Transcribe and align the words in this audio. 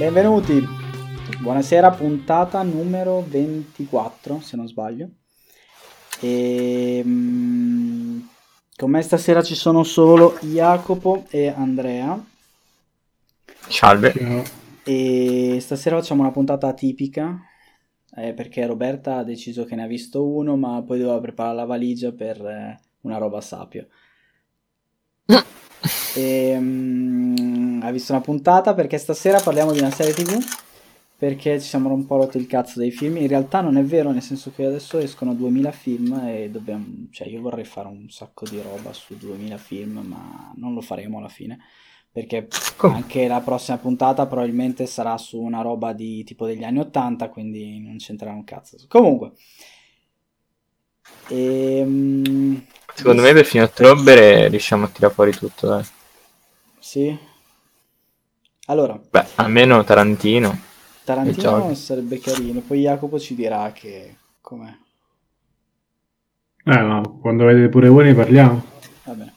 Benvenuti. 0.00 0.66
Buonasera, 1.40 1.90
puntata 1.90 2.62
numero 2.62 3.22
24, 3.28 4.40
se 4.40 4.56
non 4.56 4.66
sbaglio. 4.66 5.10
E, 6.20 7.02
mm, 7.04 8.20
con 8.76 8.90
me 8.90 9.02
stasera 9.02 9.42
ci 9.42 9.54
sono 9.54 9.82
solo 9.84 10.38
Jacopo 10.40 11.26
e 11.28 11.48
Andrea. 11.48 12.18
Salve. 13.68 14.14
E 14.84 15.58
stasera 15.60 15.98
facciamo 15.98 16.22
una 16.22 16.32
puntata 16.32 16.72
tipica 16.72 17.38
eh, 18.16 18.32
perché 18.32 18.64
Roberta 18.64 19.18
ha 19.18 19.22
deciso 19.22 19.66
che 19.66 19.74
ne 19.74 19.82
ha 19.82 19.86
visto 19.86 20.26
uno, 20.26 20.56
ma 20.56 20.82
poi 20.82 20.98
doveva 20.98 21.20
preparare 21.20 21.56
la 21.56 21.66
valigia 21.66 22.10
per 22.10 22.40
eh, 22.40 22.80
una 23.02 23.18
roba 23.18 23.42
sapio. 23.42 23.86
e, 26.14 26.56
um, 26.56 27.80
ha 27.82 27.90
visto 27.90 28.12
una 28.12 28.20
puntata 28.20 28.74
perché 28.74 28.98
stasera 28.98 29.40
parliamo 29.40 29.72
di 29.72 29.78
una 29.78 29.90
serie 29.90 30.12
tv 30.12 30.38
perché 31.20 31.60
ci 31.60 31.68
siamo 31.68 31.92
un 31.92 32.06
po' 32.06 32.16
rotto 32.16 32.38
il 32.38 32.46
cazzo 32.46 32.78
dei 32.78 32.90
film. 32.90 33.18
In 33.18 33.28
realtà 33.28 33.60
non 33.60 33.76
è 33.76 33.84
vero, 33.84 34.10
nel 34.10 34.22
senso 34.22 34.52
che 34.56 34.64
adesso 34.64 34.96
escono 34.96 35.34
2000 35.34 35.70
film 35.70 36.18
e 36.26 36.48
dobbiamo, 36.48 36.86
cioè 37.10 37.28
io 37.28 37.42
vorrei 37.42 37.66
fare 37.66 37.88
un 37.88 38.08
sacco 38.08 38.46
di 38.48 38.58
roba 38.62 38.94
su 38.94 39.18
2000 39.18 39.58
film, 39.58 39.98
ma 39.98 40.50
non 40.56 40.72
lo 40.72 40.80
faremo 40.80 41.18
alla 41.18 41.28
fine. 41.28 41.58
Perché 42.10 42.48
Come? 42.78 42.94
anche 42.94 43.28
la 43.28 43.42
prossima 43.42 43.76
puntata 43.76 44.26
probabilmente 44.26 44.86
sarà 44.86 45.18
su 45.18 45.38
una 45.38 45.60
roba 45.60 45.92
di 45.92 46.24
tipo 46.24 46.46
degli 46.46 46.64
anni 46.64 46.78
80, 46.78 47.28
quindi 47.28 47.80
non 47.80 47.98
c'entrerà 47.98 48.32
un 48.32 48.44
cazzo. 48.44 48.78
Comunque, 48.88 49.32
ehm, 51.28 52.64
secondo 52.94 53.22
me 53.22 53.32
per 53.32 53.44
fine 53.44 53.64
ottobre 53.64 54.48
riusciamo 54.48 54.84
a 54.84 54.88
tirare 54.88 55.12
fuori 55.12 55.32
tutto, 55.32 55.66
dai. 55.66 55.84
Sì. 56.78 57.18
Allora, 58.66 58.98
beh, 59.10 59.26
almeno 59.36 59.82
Tarantino. 59.84 60.58
Tarantino 61.04 61.74
sarebbe 61.74 62.20
carino, 62.20 62.60
poi 62.60 62.82
Jacopo 62.82 63.18
ci 63.18 63.34
dirà 63.34 63.72
che 63.72 64.16
com'è. 64.40 64.72
Eh, 66.64 66.80
ma 66.82 67.02
quando 67.20 67.44
vedete 67.44 67.68
pure 67.68 67.88
voi 67.88 68.04
ne 68.04 68.14
parliamo. 68.14 68.64
Va 69.04 69.12
bene. 69.12 69.34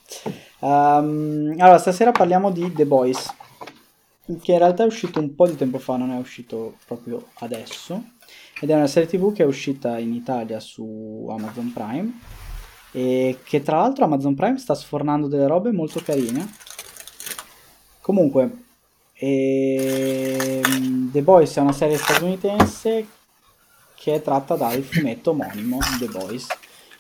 Um, 0.60 1.56
allora, 1.58 1.78
stasera 1.78 2.12
parliamo 2.12 2.52
di 2.52 2.72
The 2.74 2.86
Boys, 2.86 3.34
che 4.42 4.52
in 4.52 4.58
realtà 4.58 4.84
è 4.84 4.88
uscito 4.88 5.20
un 5.20 5.34
po' 5.36 5.48
di 5.48 5.56
tempo 5.56 5.80
fa, 5.80 5.98
non 5.98 6.12
è 6.12 6.18
uscito 6.18 6.78
proprio 6.86 7.30
adesso. 7.36 8.12
Ed 8.60 8.70
è 8.70 8.76
una 8.76 8.88
serie 8.88 9.10
tv 9.10 9.34
che 9.34 9.44
è 9.44 9.46
uscita 9.46 9.98
in 9.98 10.14
Italia 10.14 10.60
su 10.60 11.28
Amazon 11.30 11.74
Prime 11.74 12.20
e 12.96 13.40
che 13.44 13.64
tra 13.64 13.78
l'altro 13.78 14.06
Amazon 14.06 14.36
Prime 14.36 14.60
sta 14.60 14.76
sfornando 14.76 15.28
delle 15.28 15.48
robe 15.48 15.72
molto 15.72 16.00
carine. 16.02 16.48
Comunque. 18.00 18.62
Ehm, 19.16 21.12
The 21.12 21.22
Boys 21.22 21.56
è 21.58 21.62
una 21.62 21.72
serie 21.72 21.98
statunitense 21.98 23.08
che 23.96 24.16
è 24.16 24.22
tratta 24.22 24.56
dal 24.56 24.82
fumetto 24.84 25.32
omonimo 25.32 25.80
The 25.98 26.08
Boys. 26.08 26.48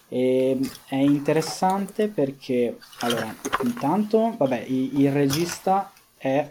E 0.07 0.49
ehm, 0.49 0.71
è 0.87 0.95
interessante 0.95 2.07
perché, 2.07 2.77
allora, 3.01 3.33
intanto, 3.63 4.35
vabbè, 4.37 4.65
il, 4.67 4.99
il 4.99 5.11
regista 5.11 5.91
è 6.17 6.47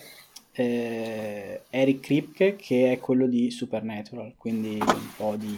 eh, 0.53 1.63
Eric 1.69 2.01
Kripke, 2.01 2.57
che 2.57 2.93
è 2.93 3.01
quello 3.01 3.27
di 3.27 3.51
Supernatural, 3.51 4.35
quindi 4.37 4.79
un 4.81 5.15
po' 5.17 5.35
di, 5.37 5.57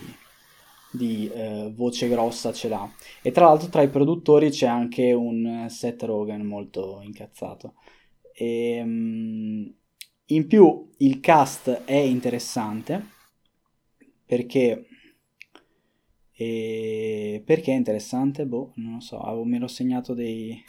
di 0.95 1.29
eh, 1.33 1.73
voce 1.75 2.09
grossa 2.09 2.53
ce 2.53 2.69
l'ha. 2.69 2.89
E 3.23 3.31
tra 3.31 3.47
l'altro 3.47 3.69
tra 3.69 3.83
i 3.83 3.89
produttori 3.89 4.51
c'è 4.51 4.67
anche 4.67 5.13
un 5.13 5.67
Seth 5.69 6.03
Rogen 6.03 6.47
molto 6.47 7.01
incazzato. 7.03 7.75
E, 8.33 8.81
um, 8.83 9.75
in 10.27 10.47
più 10.47 10.91
il 10.99 11.21
cast 11.21 11.83
è 11.85 11.97
interessante 11.97 13.07
perché... 14.25 14.87
E 16.37 17.43
perché 17.45 17.73
è 17.73 17.77
interessante? 17.77 18.45
Boh, 18.45 18.73
non 18.77 18.95
lo 18.95 19.01
so, 19.01 19.21
avevo, 19.21 19.45
me 19.45 19.59
l'ho 19.59 19.69
segnato 19.69 20.15
dei... 20.15 20.61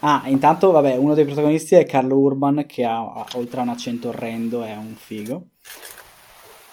Ah, 0.00 0.24
intanto, 0.26 0.70
vabbè, 0.70 0.96
uno 0.96 1.14
dei 1.14 1.24
protagonisti 1.24 1.74
è 1.74 1.84
Carlo 1.84 2.16
Urban 2.18 2.64
che 2.66 2.84
ha, 2.84 3.26
oltre 3.34 3.60
a 3.60 3.62
un 3.62 3.68
accento 3.68 4.08
orrendo, 4.08 4.62
è 4.64 4.74
un 4.74 4.94
figo. 4.96 5.48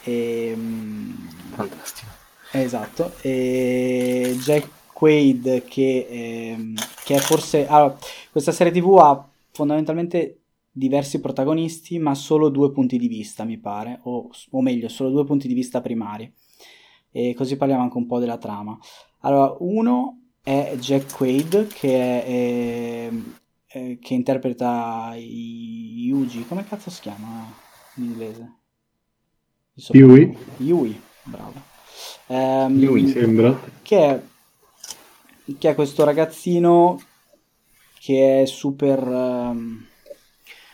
E, 0.04 0.50
ehm, 0.52 1.30
Fantastico. 1.54 2.19
Esatto. 2.52 3.14
E 3.22 4.36
Jack 4.40 4.94
Quaid 4.94 5.64
che, 5.66 6.08
eh, 6.10 6.74
che 7.04 7.16
è 7.16 7.20
forse... 7.20 7.68
Allora, 7.68 7.98
questa 8.32 8.52
serie 8.52 8.72
tv 8.72 8.98
ha 8.98 9.30
fondamentalmente 9.52 10.40
diversi 10.72 11.20
protagonisti, 11.20 12.00
ma 12.00 12.16
solo 12.16 12.50
due 12.50 12.72
punti 12.72 12.98
di 12.98 13.08
vista, 13.08 13.44
mi 13.44 13.58
pare, 13.58 14.00
o, 14.04 14.30
o, 14.52 14.62
meglio, 14.62 14.88
solo 14.88 15.10
due 15.10 15.26
punti 15.26 15.48
di 15.48 15.54
vista 15.54 15.82
primari. 15.82 16.32
E 17.12 17.34
così 17.34 17.58
parliamo 17.58 17.84
anche 17.84 17.98
un 17.98 18.06
po' 18.06 18.20
della 18.20 18.38
trama. 18.38 18.78
Allora, 19.20 19.56
uno 19.60 20.20
è 20.42 20.76
Jack 20.80 21.16
Quaid, 21.16 21.68
che, 21.68 21.98
è, 21.98 22.26
è, 22.26 23.12
è, 23.68 23.98
che 24.00 24.14
interpreta 24.14 25.14
Yuji, 25.16 26.46
come 26.46 26.66
cazzo 26.66 26.90
si 26.90 27.02
chiama 27.02 27.52
in 27.96 28.04
inglese? 28.04 28.54
Yui. 29.92 30.38
Yui, 30.58 31.02
bravo. 31.24 31.69
Um, 32.30 32.80
Yui 32.80 33.08
sembra. 33.08 33.60
Che 33.82 33.98
è, 33.98 34.22
che 35.58 35.70
è 35.70 35.76
questo 35.76 36.04
ragazzino 36.04 37.02
che 38.00 38.42
è 38.42 38.46
super... 38.46 39.02
Um, 39.02 39.86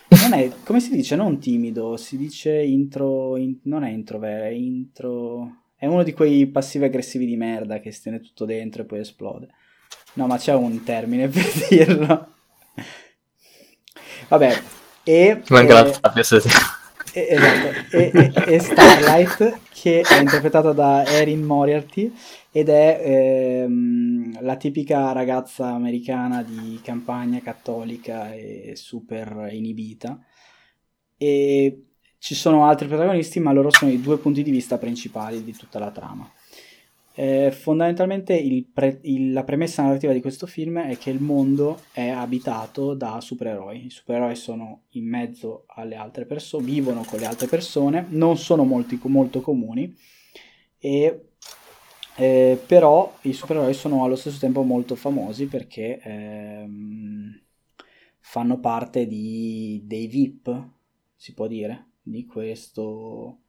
non 0.07 0.33
è, 0.33 0.51
come 0.63 0.79
si 0.79 0.89
dice, 0.95 1.16
non 1.16 1.39
timido, 1.39 1.97
si 1.97 2.17
dice 2.17 2.51
intro, 2.61 3.38
in, 3.38 3.57
non 3.63 3.83
è 3.83 3.89
introvert, 3.89 4.43
è 4.43 4.49
intro... 4.49 5.61
È 5.77 5.85
uno 5.85 6.03
di 6.03 6.13
quei 6.13 6.45
passivi 6.47 6.85
aggressivi 6.85 7.25
di 7.25 7.35
merda 7.35 7.79
che 7.79 7.91
si 7.91 8.03
tiene 8.03 8.19
tutto 8.19 8.45
dentro 8.45 8.81
e 8.81 8.85
poi 8.85 8.99
esplode. 8.99 9.47
No, 10.13 10.27
ma 10.27 10.37
c'è 10.37 10.53
un 10.53 10.83
termine 10.83 11.27
per 11.29 11.45
dirlo. 11.69 12.33
Vabbè, 14.27 14.61
e... 15.03 15.41
Manca 15.49 15.85
eh, 15.85 15.99
la 16.01 16.11
esatto, 17.22 17.96
e, 17.98 18.12
e, 18.14 18.56
e 18.56 18.59
Starlight 18.59 19.59
che 19.72 20.02
è 20.02 20.20
interpretata 20.20 20.72
da 20.72 21.06
Erin 21.06 21.44
Moriarty 21.44 22.14
ed 22.52 22.70
è 22.70 23.02
ehm, 23.03 24.42
la 24.42 24.56
tipica 24.56 25.12
ragazza 25.12 25.68
americana 25.68 26.44
di 26.44 26.80
campagna 26.84 27.42
cattolica 27.42 28.34
e 28.34 28.74
super 28.76 29.50
inibita 29.52 30.20
e 31.18 31.84
ci 32.18 32.36
sono 32.36 32.66
altri 32.66 32.88
protagonisti 32.88 33.40
ma 33.40 33.52
loro 33.52 33.70
sono 33.72 33.92
i 33.92 34.02
due 34.02 34.18
punti 34.18 34.42
di 34.42 34.52
vista 34.52 34.78
principali 34.78 35.44
di 35.44 35.56
tutta 35.56 35.80
la 35.80 35.92
trama. 35.92 36.30
Eh, 37.18 37.50
fondamentalmente 37.52 38.34
il 38.36 38.66
pre- 38.66 39.00
il, 39.03 39.31
la 39.31 39.46
premessa 39.46 39.84
narrativa 39.84 40.12
di 40.12 40.20
questo 40.20 40.48
film 40.48 40.80
è 40.80 40.98
che 40.98 41.12
il 41.12 41.22
mondo 41.22 41.80
è 41.94 42.09
abitato 42.09 42.94
da 42.94 43.22
supereroi. 43.22 43.85
I 43.85 43.90
supereroi 43.90 44.35
sono 44.35 44.84
in 44.91 45.08
mezzo 45.08 45.64
alle 45.67 45.96
altre 45.96 46.26
persone, 46.26 46.66
vivono 46.66 47.03
con 47.06 47.20
le 47.20 47.26
altre 47.26 47.47
persone, 47.47 48.06
non 48.09 48.38
sono 48.38 48.66
molti, 48.66 49.00
molto 49.03 49.40
comuni 49.40 49.96
e 50.78 51.29
eh, 52.17 52.62
però 52.66 53.18
i 53.22 53.34
supereroi 53.34 53.73
sono 53.73 54.03
allo 54.03 54.16
stesso 54.16 54.40
tempo 54.40 54.64
molto 54.64 54.96
famosi 54.96 55.47
perché 55.47 56.00
ehm, 56.02 57.41
fanno 58.20 58.59
parte 58.59 59.06
di, 59.08 59.82
dei 59.85 60.08
VIP, 60.08 60.70
si 61.16 61.34
può 61.34 61.47
dire, 61.47 61.91
di 62.02 62.26
questo, 62.26 63.40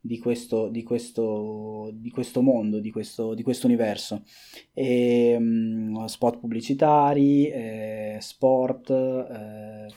di 0.00 0.18
questo, 0.18 0.68
di 0.68 0.82
questo, 0.82 1.90
di 1.92 2.10
questo 2.10 2.40
mondo, 2.40 2.80
di 2.80 2.90
questo, 2.90 3.34
di 3.34 3.42
questo 3.42 3.66
universo. 3.66 4.24
E, 4.72 5.36
um, 5.38 6.04
spot 6.06 6.38
pubblicitari, 6.38 7.48
eh, 7.48 8.16
sport, 8.20 8.90
eh, 8.90 9.92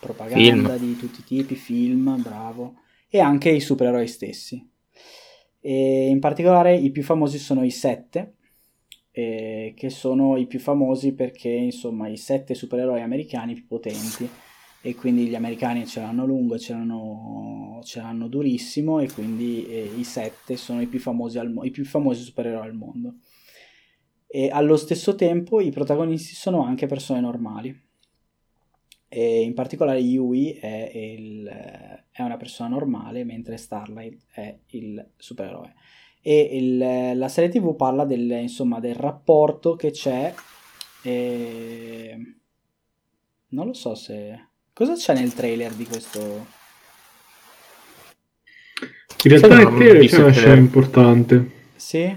propaganda 0.00 0.76
film. 0.76 0.78
di 0.78 0.96
tutti 0.96 1.20
i 1.20 1.24
tipi, 1.24 1.56
film, 1.56 2.22
bravo, 2.22 2.76
e 3.08 3.18
anche 3.18 3.50
i 3.50 3.60
supereroi 3.60 4.06
stessi. 4.06 4.64
E 5.60 6.08
in 6.08 6.20
particolare 6.20 6.76
i 6.76 6.90
più 6.90 7.02
famosi 7.02 7.38
sono 7.38 7.64
i 7.64 7.70
sette, 7.70 8.34
eh, 9.10 9.74
che 9.76 9.90
sono 9.90 10.36
i 10.36 10.46
più 10.46 10.60
famosi 10.60 11.12
perché 11.14 11.48
insomma 11.48 12.06
i 12.06 12.16
sette 12.16 12.54
supereroi 12.54 13.02
americani 13.02 13.54
più 13.54 13.66
potenti 13.66 14.28
e 14.80 14.94
quindi 14.94 15.26
gli 15.26 15.34
americani 15.34 15.86
ce 15.86 16.00
l'hanno 16.00 16.24
lungo, 16.24 16.58
ce 16.58 16.72
l'hanno, 16.72 17.80
ce 17.82 18.00
l'hanno 18.00 18.28
durissimo 18.28 19.00
e 19.00 19.10
quindi 19.10 19.66
eh, 19.66 19.90
i 19.96 20.04
sette 20.04 20.56
sono 20.56 20.80
i 20.80 20.86
più, 20.86 21.00
famosi 21.00 21.38
al, 21.38 21.52
i 21.62 21.70
più 21.70 21.84
famosi 21.84 22.22
supereroi 22.22 22.66
al 22.66 22.74
mondo. 22.74 23.14
E 24.26 24.50
allo 24.50 24.76
stesso 24.76 25.14
tempo 25.14 25.60
i 25.60 25.70
protagonisti 25.70 26.34
sono 26.34 26.62
anche 26.62 26.86
persone 26.86 27.20
normali. 27.20 27.86
E 29.10 29.40
in 29.40 29.54
particolare 29.54 30.00
Yui 30.00 30.52
è, 30.52 30.90
il, 30.94 31.46
è 32.10 32.22
una 32.22 32.36
persona 32.36 32.68
normale, 32.68 33.24
mentre 33.24 33.56
Starlight 33.56 34.26
è 34.32 34.58
il 34.66 35.12
supereroe. 35.16 35.74
E 36.20 36.40
il, 36.52 37.16
la 37.16 37.28
serie 37.28 37.48
TV 37.48 37.74
parla 37.74 38.04
del, 38.04 38.30
insomma, 38.30 38.80
del 38.80 38.94
rapporto 38.94 39.76
che 39.76 39.90
c'è. 39.90 40.32
E... 41.02 42.34
Non 43.48 43.66
lo 43.66 43.72
so 43.72 43.94
se. 43.94 44.47
Cosa 44.78 44.94
c'è 44.94 45.12
nel 45.12 45.34
trailer 45.34 45.72
di 45.72 45.84
questo. 45.84 46.46
In 49.24 49.30
realtà 49.30 49.56
nel 49.56 49.74
trailer 49.74 50.06
c'è 50.06 50.22
una 50.22 50.30
scena 50.30 50.54
importante. 50.54 51.50
Sì? 51.74 52.16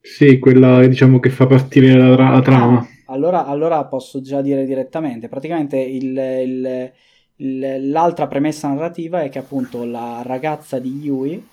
Sì, 0.00 0.38
quella 0.38 0.86
diciamo 0.86 1.20
che 1.20 1.28
fa 1.28 1.46
partire 1.46 1.92
la, 1.92 2.14
tra- 2.14 2.30
la 2.30 2.40
trama. 2.40 2.88
Allora, 3.08 3.44
allora 3.44 3.84
posso 3.84 4.22
già 4.22 4.40
dire 4.40 4.64
direttamente, 4.64 5.28
praticamente 5.28 5.76
il- 5.78 6.16
il- 6.16 6.92
il- 7.36 7.90
l'altra 7.90 8.26
premessa 8.26 8.68
narrativa 8.68 9.20
è 9.20 9.28
che 9.28 9.40
appunto 9.40 9.84
la 9.84 10.22
ragazza 10.24 10.78
di 10.78 11.00
Yui 11.02 11.46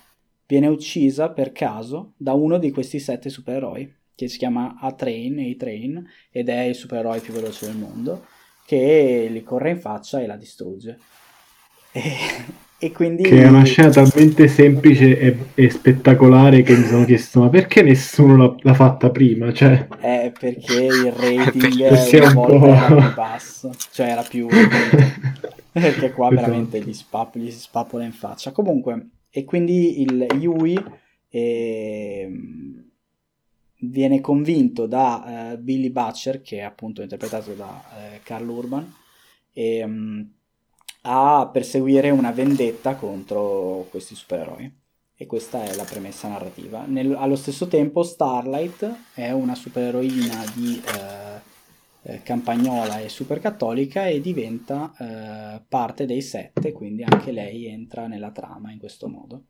viene 0.46 0.68
uccisa 0.68 1.28
per 1.28 1.52
caso 1.52 2.14
da 2.16 2.32
uno 2.32 2.56
di 2.56 2.70
questi 2.70 2.98
sette 2.98 3.28
supereroi, 3.28 3.96
che 4.14 4.28
si 4.28 4.38
chiama 4.38 4.78
A-Train, 4.80 5.38
A-Train, 5.40 6.08
ed 6.30 6.48
è 6.48 6.62
il 6.62 6.74
supereroe 6.74 7.20
più 7.20 7.34
veloce 7.34 7.66
del 7.66 7.76
mondo, 7.76 8.24
che 8.68 9.28
gli 9.30 9.42
corre 9.42 9.70
in 9.70 9.80
faccia 9.80 10.20
e 10.20 10.26
la 10.26 10.36
distrugge. 10.36 10.98
E, 11.90 12.02
e 12.78 12.92
quindi... 12.92 13.22
Che 13.22 13.42
è 13.42 13.48
una 13.48 13.64
scena 13.64 13.88
talmente 13.88 14.46
semplice 14.46 15.18
e, 15.18 15.36
e 15.54 15.70
spettacolare 15.70 16.60
che 16.60 16.76
mi 16.76 16.84
sono 16.84 17.06
chiesto: 17.06 17.40
ma 17.40 17.48
perché 17.48 17.80
nessuno 17.80 18.36
l'ha, 18.36 18.54
l'ha 18.60 18.74
fatta 18.74 19.08
prima? 19.08 19.54
Cioè, 19.54 19.88
È 19.98 20.30
perché 20.38 20.84
il 20.84 21.10
rating 21.16 21.88
Perché 21.88 22.18
una 22.18 22.28
un 22.28 22.34
volta 22.34 22.58
po'- 22.58 22.66
era 22.66 22.94
più 23.06 23.14
basso, 23.14 23.70
cioè 23.90 24.06
era 24.08 24.22
più... 24.22 24.46
perché 25.72 26.12
qua 26.12 26.28
Esatto. 26.28 26.42
veramente 26.42 26.80
gli, 26.82 26.92
spap- 26.92 27.38
gli 27.38 27.50
si 27.50 27.60
spappola 27.60 28.04
in 28.04 28.12
faccia. 28.12 28.52
Comunque, 28.52 29.08
e 29.30 29.44
quindi 29.44 30.02
il 30.02 30.26
Yui 30.38 30.78
ehm, 31.30 32.87
viene 33.80 34.20
convinto 34.20 34.86
da 34.86 35.52
eh, 35.52 35.58
Billy 35.58 35.90
Butcher, 35.90 36.40
che 36.42 36.58
è 36.58 36.62
appunto 36.62 37.02
interpretato 37.02 37.52
da 37.54 37.82
eh, 37.96 38.20
Carl 38.22 38.48
Urban, 38.48 38.92
ehm, 39.52 40.32
a 41.02 41.48
perseguire 41.52 42.10
una 42.10 42.32
vendetta 42.32 42.94
contro 42.96 43.86
questi 43.90 44.14
supereroi. 44.14 44.86
E 45.20 45.26
questa 45.26 45.64
è 45.64 45.74
la 45.74 45.84
premessa 45.84 46.28
narrativa. 46.28 46.84
Nel- 46.86 47.14
allo 47.14 47.34
stesso 47.34 47.66
tempo, 47.66 48.04
Starlight 48.04 48.98
è 49.14 49.32
una 49.32 49.56
supereroina 49.56 50.44
di 50.54 50.80
eh, 50.80 51.40
eh, 52.02 52.22
campagnola 52.22 53.00
e 53.00 53.08
supercattolica 53.08 54.06
e 54.06 54.20
diventa 54.20 54.94
eh, 54.96 55.62
parte 55.68 56.06
dei 56.06 56.22
sette, 56.22 56.72
quindi 56.72 57.02
anche 57.02 57.32
lei 57.32 57.66
entra 57.66 58.06
nella 58.06 58.30
trama 58.30 58.70
in 58.70 58.78
questo 58.78 59.08
modo. 59.08 59.42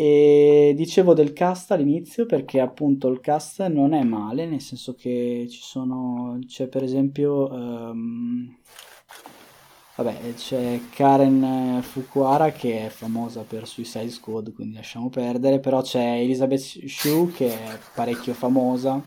E 0.00 0.74
dicevo 0.76 1.12
del 1.12 1.32
cast 1.32 1.72
all'inizio 1.72 2.24
perché 2.24 2.60
appunto 2.60 3.08
il 3.08 3.18
cast 3.18 3.66
non 3.66 3.94
è 3.94 4.04
male, 4.04 4.46
nel 4.46 4.60
senso 4.60 4.94
che 4.94 5.48
ci 5.50 5.60
sono, 5.60 6.38
c'è 6.46 6.68
per 6.68 6.84
esempio, 6.84 7.52
ehm, 7.52 8.56
vabbè, 9.96 10.34
c'è 10.34 10.80
Karen 10.94 11.80
Fukuhara 11.82 12.52
che 12.52 12.86
è 12.86 12.88
famosa 12.90 13.42
per 13.42 13.66
Suicide 13.66 14.08
Squad, 14.08 14.52
quindi 14.52 14.76
lasciamo 14.76 15.08
perdere, 15.08 15.58
però 15.58 15.82
c'è 15.82 16.20
Elizabeth 16.20 16.60
Shue 16.60 17.32
che 17.32 17.48
è 17.48 17.78
parecchio 17.92 18.34
famosa, 18.34 19.04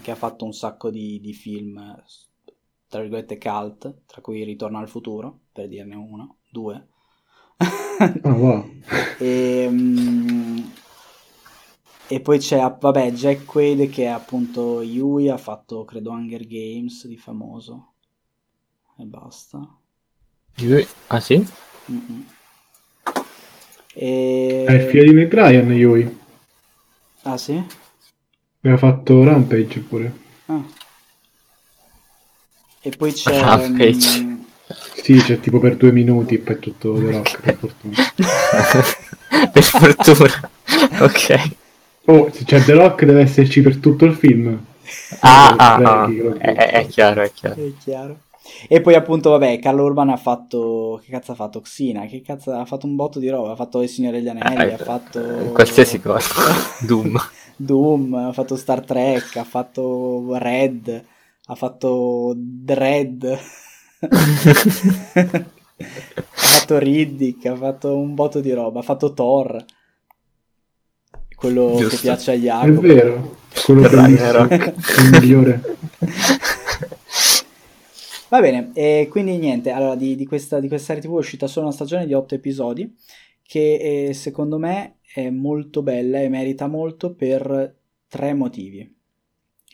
che 0.00 0.10
ha 0.10 0.14
fatto 0.14 0.46
un 0.46 0.54
sacco 0.54 0.88
di, 0.88 1.20
di 1.20 1.34
film, 1.34 2.02
tra 2.88 3.02
virgolette 3.02 3.36
cult, 3.36 3.94
tra 4.06 4.22
cui 4.22 4.42
Ritorno 4.42 4.78
al 4.78 4.88
futuro, 4.88 5.40
per 5.52 5.68
dirne 5.68 5.96
uno, 5.96 6.38
due. 6.50 6.86
ah, 8.24 8.32
wow. 8.32 8.68
E, 9.18 9.68
mm, 9.70 10.58
e 12.08 12.20
poi 12.20 12.38
c'è, 12.38 12.58
vabbè, 12.58 13.12
Jack 13.12 13.44
Quaid 13.44 13.88
che 13.88 14.04
è 14.04 14.08
appunto 14.08 14.82
Yui, 14.82 15.28
ha 15.28 15.36
fatto 15.38 15.84
credo 15.84 16.10
Hunger 16.10 16.46
Games 16.46 17.06
di 17.06 17.16
famoso. 17.16 17.92
E 18.98 19.04
basta. 19.04 19.58
Yui- 20.56 20.86
Ah 21.06 21.20
sì? 21.20 21.44
Mm-mm. 21.90 22.26
E... 23.94 24.64
È 24.66 24.72
il 24.72 24.90
figlio 24.90 25.04
di 25.04 25.12
Meg 25.12 25.32
Ryan, 25.32 25.72
Yui. 25.72 26.18
Ah 27.22 27.36
sì? 27.36 27.62
Aveva 28.62 28.78
fatto 28.78 29.24
Rampage 29.24 29.80
pure. 29.80 30.12
Ah. 30.46 30.62
E 32.82 32.90
poi 32.90 33.12
c'è... 33.12 33.40
Rampage. 33.40 34.20
mm, 34.20 34.31
Sì, 34.94 35.16
c'è 35.16 35.40
tipo 35.40 35.58
per 35.58 35.76
due 35.76 35.92
minuti 35.92 36.34
e 36.34 36.38
poi 36.38 36.58
tutto 36.58 36.94
The 36.94 37.10
Rock, 37.10 37.40
per 37.40 37.56
fortuna. 37.56 37.94
per 39.52 39.62
fortuna. 39.62 40.50
ok. 41.00 41.50
Oh, 42.06 42.30
se 42.32 42.44
c'è 42.44 42.62
The 42.62 42.72
Rock 42.74 43.04
deve 43.04 43.22
esserci 43.22 43.60
per 43.62 43.76
tutto 43.78 44.04
il 44.04 44.14
film. 44.14 44.58
Ah, 45.20 45.54
ah, 45.56 45.74
ah. 45.76 46.04
Quello 46.06 46.36
È, 46.38 46.54
è- 46.54 46.86
chiaro, 46.86 47.22
è 47.22 47.32
chiaro. 47.32 47.60
È 47.62 47.72
chiaro. 47.78 48.16
E 48.68 48.80
poi 48.80 48.94
appunto, 48.94 49.30
vabbè, 49.30 49.58
Carl 49.60 49.78
Urban 49.78 50.08
ha 50.10 50.16
fatto... 50.16 51.00
Che 51.04 51.10
cazzo 51.10 51.32
ha 51.32 51.34
fatto? 51.36 51.60
Xina? 51.60 52.06
Che 52.06 52.22
cazzo 52.22 52.50
ha 52.52 52.64
fatto 52.64 52.86
un 52.86 52.96
botto 52.96 53.18
di 53.20 53.28
roba? 53.28 53.52
Ha 53.52 53.56
fatto 53.56 53.80
Il 53.82 53.88
Signore 53.88 54.18
degli 54.18 54.28
Anelli, 54.28 54.70
Eh, 54.70 54.72
ha 54.72 54.78
fatto... 54.78 55.20
Qualsiasi 55.52 56.00
cosa. 56.00 56.34
Doom. 56.84 57.18
Doom, 57.56 58.14
ha 58.14 58.32
fatto 58.32 58.56
Star 58.56 58.84
Trek, 58.84 59.36
ha 59.36 59.44
fatto 59.44 60.36
Red, 60.36 61.04
ha 61.46 61.54
fatto 61.54 62.32
Dread, 62.36 63.38
ha 64.08 65.44
fatto 66.24 66.78
Riddick, 66.78 67.46
ha 67.46 67.56
fatto 67.56 67.96
un 67.96 68.14
botto 68.14 68.40
di 68.40 68.52
roba, 68.52 68.80
ha 68.80 68.82
fatto 68.82 69.12
Thor, 69.12 69.64
quello 71.34 71.74
che 71.74 71.82
Giusto. 71.82 72.00
piace 72.00 72.32
agli 72.32 72.42
È 72.44 72.46
Jacopo. 72.46 72.80
vero, 72.80 73.36
quello 73.64 73.88
Ragnarok. 73.88 74.74
il 74.98 75.10
migliore. 75.20 75.60
Va 78.28 78.40
bene, 78.40 78.70
e 78.72 79.08
quindi 79.10 79.36
niente, 79.36 79.70
allora 79.70 79.94
di, 79.94 80.16
di 80.16 80.24
questa, 80.26 80.58
di 80.58 80.68
questa 80.68 80.94
serie 80.94 81.02
TV 81.02 81.14
è 81.14 81.18
uscita 81.18 81.46
solo 81.46 81.66
una 81.66 81.74
stagione 81.74 82.06
di 82.06 82.14
8 82.14 82.34
episodi 82.34 82.90
che 83.42 84.06
eh, 84.08 84.14
secondo 84.14 84.58
me 84.58 85.00
è 85.12 85.28
molto 85.28 85.82
bella 85.82 86.18
e 86.20 86.30
merita 86.30 86.66
molto 86.66 87.14
per 87.14 87.76
tre 88.08 88.32
motivi. 88.32 88.90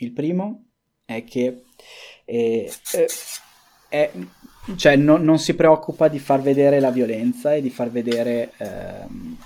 Il 0.00 0.12
primo 0.12 0.64
è 1.04 1.22
che 1.22 1.62
eh, 2.24 2.72
eh, 2.92 3.06
è- 3.88 4.10
cioè, 4.76 4.96
non- 4.96 5.22
non 5.24 5.38
si 5.38 5.54
preoccupa 5.54 6.08
di 6.08 6.18
far 6.18 6.40
vedere 6.42 6.78
la 6.80 6.90
violenza 6.90 7.54
e 7.54 7.62
di 7.62 7.70
far 7.70 7.90
vedere 7.90 8.52
ehm, 8.58 9.36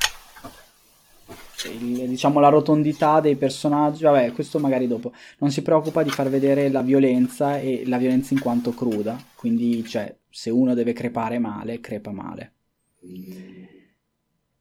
il- 1.78 2.08
diciamo 2.08 2.40
la 2.40 2.48
rotondità 2.48 3.20
dei 3.20 3.36
personaggi. 3.36 4.02
Vabbè, 4.02 4.32
questo 4.32 4.58
magari 4.58 4.86
dopo 4.88 5.12
non 5.38 5.50
si 5.50 5.62
preoccupa 5.62 6.02
di 6.02 6.10
far 6.10 6.28
vedere 6.28 6.68
la 6.70 6.82
violenza 6.82 7.58
e 7.58 7.84
la 7.86 7.98
violenza 7.98 8.34
in 8.34 8.40
quanto 8.40 8.72
cruda. 8.72 9.16
Quindi, 9.36 9.84
cioè, 9.86 10.14
se 10.28 10.50
uno 10.50 10.74
deve 10.74 10.92
crepare 10.92 11.38
male, 11.38 11.80
crepa 11.80 12.10
male. 12.10 12.52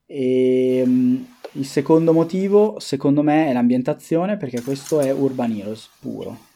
E, 0.06 0.84
mm, 0.86 1.24
il 1.54 1.66
secondo 1.66 2.14
motivo, 2.14 2.80
secondo 2.80 3.22
me, 3.24 3.48
è 3.48 3.54
l'ambientazione, 3.54 4.38
perché 4.38 4.62
questo 4.62 5.00
è 5.00 5.12
Urban 5.12 5.52
Heroes 5.52 5.90
puro. 6.00 6.50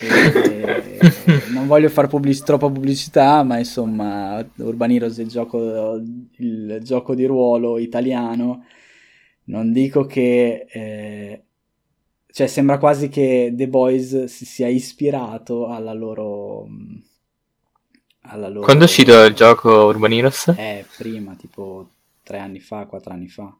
E, 0.00 0.82
non 1.52 1.66
voglio 1.66 1.88
fare 1.88 2.08
pubblic- 2.08 2.42
troppa 2.42 2.68
pubblicità, 2.70 3.42
ma 3.42 3.58
insomma, 3.58 4.44
Urban 4.56 4.90
Heroes 4.90 5.18
è 5.18 5.22
il 5.22 5.28
gioco, 5.28 6.00
il 6.36 6.78
gioco 6.82 7.14
di 7.14 7.26
ruolo 7.26 7.78
italiano. 7.78 8.64
Non 9.44 9.72
dico 9.72 10.06
che 10.06 10.66
eh, 10.70 11.42
cioè 12.32 12.46
sembra 12.46 12.78
quasi 12.78 13.08
che 13.08 13.52
The 13.54 13.68
Boys 13.68 14.24
si 14.24 14.44
sia 14.44 14.68
ispirato 14.68 15.66
alla 15.68 15.92
loro 15.92 16.66
alla 18.22 18.48
loro 18.48 18.64
Quando 18.64 18.84
è 18.84 18.86
uscito 18.86 19.24
il 19.24 19.34
gioco 19.34 19.86
Urban 19.86 20.12
Heroes? 20.12 20.54
eh 20.56 20.84
prima 20.96 21.34
tipo 21.34 21.88
tre 22.22 22.38
anni 22.38 22.60
fa 22.60 22.84
quattro 22.84 23.12
anni 23.12 23.26
fa 23.26 23.52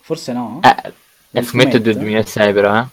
forse 0.00 0.32
no? 0.32 0.60
Eh, 0.62 0.92
il 1.38 1.44
fumetto 1.44 1.76
è 1.76 1.80
del 1.80 1.96
fumetto? 1.96 1.98
2006 1.98 2.52
però, 2.54 2.78
eh. 2.78 2.86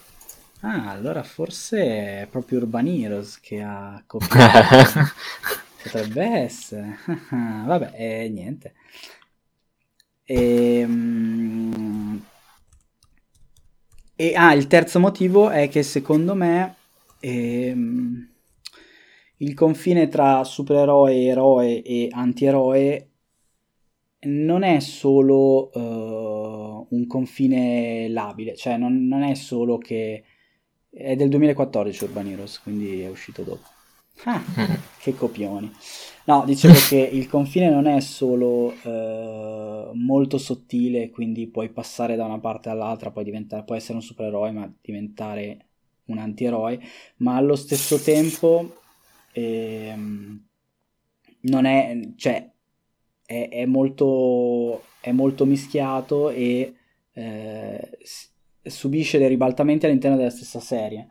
Ah 0.64 0.90
allora 0.90 1.22
forse 1.24 2.22
è 2.22 2.28
proprio 2.30 2.60
Urban 2.60 2.88
Heroes 2.88 3.40
che 3.40 3.62
ha 3.62 4.02
copiato. 4.08 5.12
Potrebbe 5.84 6.24
essere. 6.24 6.98
Vabbè 7.30 7.92
eh, 7.96 8.30
niente. 8.30 8.74
Ehm, 10.38 12.20
E, 14.16 14.34
ah, 14.36 14.54
il 14.54 14.68
terzo 14.68 15.00
motivo 15.00 15.50
è 15.50 15.68
che 15.70 15.84
secondo 15.84 16.36
me 16.36 16.76
ehm, 17.20 18.28
il 19.38 19.54
confine 19.54 20.08
tra 20.08 20.44
supereroe, 20.44 21.24
eroe 21.24 21.82
e 21.82 22.08
antieroe 22.12 23.10
non 24.26 24.64
è 24.64 24.80
solo 24.80 25.72
eh, 25.74 26.88
un 26.90 27.08
confine 27.08 28.08
labile, 28.10 28.56
cioè 28.56 28.78
non, 28.78 29.06
non 29.08 29.24
è 29.24 29.34
solo 29.34 29.78
che 29.78 30.24
è 30.94 31.16
del 31.16 31.30
2014 31.30 32.04
Urban 32.06 32.28
Heroes, 32.28 32.60
quindi 32.62 33.02
è 33.02 33.10
uscito 33.10 33.44
dopo. 33.44 33.68
Ah, 34.26 34.42
che 35.00 35.16
copioni. 35.16 35.72
No, 36.26 36.44
dicevo 36.46 36.76
che 36.88 36.98
il 36.98 37.28
confine 37.28 37.70
non 37.70 37.88
è 37.88 38.00
solo 38.00 38.74
eh, 38.84 39.90
molto 39.94 40.38
sottile, 40.38 41.10
quindi 41.10 41.48
puoi 41.48 41.70
passare 41.70 42.16
da 42.16 42.26
una 42.26 42.40
parte 42.40 42.70
all'altra, 42.70 43.12
puoi, 43.12 43.24
diventare, 43.24 43.64
puoi 43.64 43.78
essere 43.78 43.96
un 43.96 44.02
supereroe, 44.04 44.52
ma 44.52 44.72
diventare 44.82 45.66
un 46.06 46.18
antieroe, 46.18 46.80
ma 47.18 47.36
allo 47.36 47.56
stesso 47.56 48.00
tempo 48.00 48.78
ehm, 49.34 50.42
non 51.42 51.66
è, 51.66 52.00
cioè, 52.16 52.36
è 52.38 52.54
è, 53.26 53.50
è 53.50 53.66
molto, 53.66 54.84
è 55.00 55.12
molto 55.12 55.46
mischiato 55.46 56.30
e 56.30 56.76
eh, 57.14 57.98
subisce 58.64 59.18
dei 59.18 59.28
ribaltamenti 59.28 59.86
all'interno 59.86 60.18
della 60.18 60.30
stessa 60.30 60.60
serie. 60.60 61.08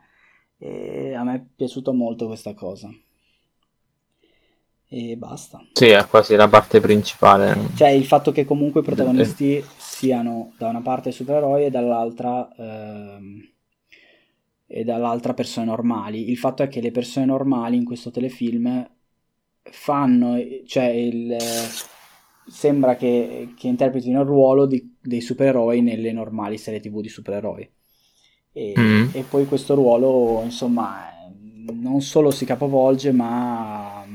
E 0.57 1.13
a 1.13 1.23
me 1.23 1.35
è 1.35 1.43
piaciuta 1.55 1.91
molto 1.91 2.27
questa 2.27 2.53
cosa. 2.53 2.89
E 4.87 5.15
basta. 5.17 5.65
Sì, 5.73 5.87
è 5.87 6.05
quasi 6.07 6.35
la 6.35 6.47
parte 6.47 6.79
principale. 6.79 7.57
Cioè 7.75 7.89
il 7.89 8.05
fatto 8.05 8.31
che 8.31 8.45
comunque 8.45 8.81
i 8.81 8.83
protagonisti 8.83 9.63
siano 9.77 10.53
da 10.57 10.69
una 10.69 10.81
parte 10.81 11.11
supereroi 11.11 11.65
e 11.65 11.69
dall'altra... 11.69 12.47
Ehm, 12.57 13.51
e 14.65 14.83
dall'altra 14.83 15.35
persone 15.35 15.67
normali. 15.67 16.31
Il 16.31 16.37
fatto 16.37 16.63
è 16.63 16.67
che 16.67 16.81
le 16.81 16.89
persone 16.89 17.27
normali 17.27 17.77
in 17.77 17.85
questo 17.85 18.09
telefilm 18.09 18.89
fanno, 19.61 20.35
cioè 20.65 20.85
il, 20.85 21.37
sembra 22.47 22.95
che, 22.95 23.53
che, 23.55 23.67
interpretino 23.67 24.21
il 24.21 24.25
ruolo 24.25 24.65
di, 24.65 24.92
dei 25.03 25.21
supereroi 25.21 25.81
nelle 25.81 26.11
normali 26.11 26.57
serie 26.57 26.79
tv 26.79 27.01
di 27.01 27.09
supereroi. 27.09 27.69
E, 28.53 28.73
mm. 28.77 29.09
e 29.13 29.23
poi 29.23 29.45
questo 29.45 29.75
ruolo, 29.75 30.41
insomma, 30.43 31.09
non 31.71 32.01
solo 32.01 32.31
si 32.31 32.45
capovolge, 32.45 33.11
ma 33.11 34.05